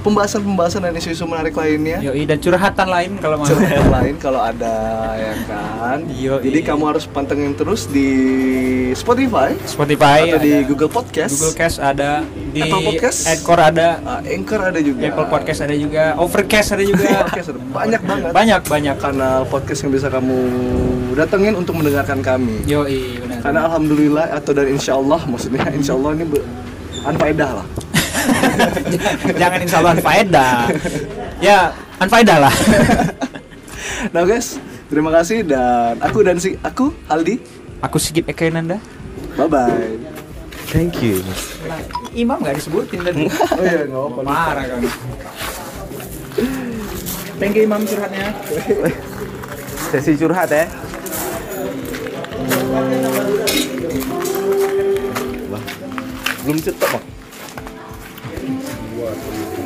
pembahasan-pembahasan 0.00 0.80
dan 0.80 0.94
isu-isu 0.94 1.24
menarik 1.24 1.52
lainnya. 1.52 2.00
Yoi 2.00 2.24
dan 2.24 2.36
curhatan 2.36 2.86
lain 2.86 3.10
kalau 3.16 3.36
mau. 3.36 3.46
Cerita 3.46 3.84
lain 3.86 4.14
kalau 4.16 4.40
ada 4.40 4.74
ya 5.14 5.32
kan. 5.44 5.98
Yoi. 6.06 6.42
Jadi 6.42 6.58
kamu 6.62 6.82
harus 6.86 7.04
pantengin 7.04 7.52
terus 7.52 7.84
di 7.84 8.08
Spotify 8.92 9.54
Spotify 9.62 10.26
atau 10.26 10.38
di 10.38 10.52
ada. 10.54 10.66
Google 10.66 10.90
Podcast. 10.90 11.34
Google 11.34 11.54
Cast 11.54 11.78
ada 11.78 12.24
di 12.50 12.60
Apple 12.60 12.82
Podcast? 12.82 13.18
Anchor 13.26 13.58
ada 13.58 13.88
Ah, 14.02 14.20
Anchor 14.22 14.60
ada 14.62 14.80
juga. 14.80 15.00
Apple 15.04 15.28
Podcast 15.28 15.60
ada 15.60 15.74
juga 15.74 16.04
Overcast 16.16 16.68
ada 16.72 16.82
juga 16.82 17.04
Podcast 17.24 17.48
ada 17.48 17.60
banyak 17.60 18.00
banget. 18.02 18.30
banyak 18.32 18.60
banyak 18.66 18.96
kanal 18.98 19.44
podcast 19.46 19.80
yang 19.82 19.92
bisa 19.92 20.08
kamu 20.08 20.38
datengin 21.14 21.54
untuk 21.54 21.76
mendengarkan 21.76 22.20
kami. 22.20 22.64
Yoi 22.64 23.20
benar 23.20 23.38
Karena 23.40 23.60
alhamdulillah 23.66 24.26
atau 24.32 24.52
dan 24.52 24.66
insya 24.66 24.94
Allah 24.94 25.20
maksudnya 25.22 25.64
insya 25.70 25.94
Allah 25.94 26.16
ini 26.16 26.24
anfaedah 27.02 27.50
lah. 27.62 27.66
jangan 29.40 29.58
insya 29.60 29.78
Allah 29.80 29.94
faedah 29.98 30.54
ya 31.40 31.72
anfaedah 31.98 32.38
lah 32.48 32.54
Nah 34.12 34.24
guys, 34.24 34.56
terima 34.88 35.12
kasih 35.12 35.44
dan 35.44 36.00
aku 36.00 36.24
dan 36.24 36.40
si 36.40 36.56
aku 36.60 36.88
Aldi. 37.04 37.36
aku 37.80 38.00
Sigit 38.00 38.24
Eka 38.24 38.48
Nanda 38.48 38.80
Bye 39.36 39.44
bye. 39.44 39.92
Thank 40.68 41.04
you. 41.04 41.20
Lah, 41.68 41.80
Imam 42.12 42.40
nggak 42.40 42.56
disebutin 42.56 43.04
tadi 43.04 43.28
Oh 43.28 43.60
iya 43.60 43.84
nggak 43.84 44.00
apa-apa. 44.00 44.20
parah 44.24 44.64
kan 44.64 44.80
thank 47.36 47.56
you 47.56 47.64
Imam 47.64 47.84
curhatnya 47.84 48.32
Sesi 49.90 50.12
curhat 50.14 50.48
ya. 50.48 50.64
Wah, 55.50 55.62
belum 56.44 56.58
cetok 56.60 56.88
bang. 56.94 57.04
Thank 59.22 59.58
you. 59.58 59.59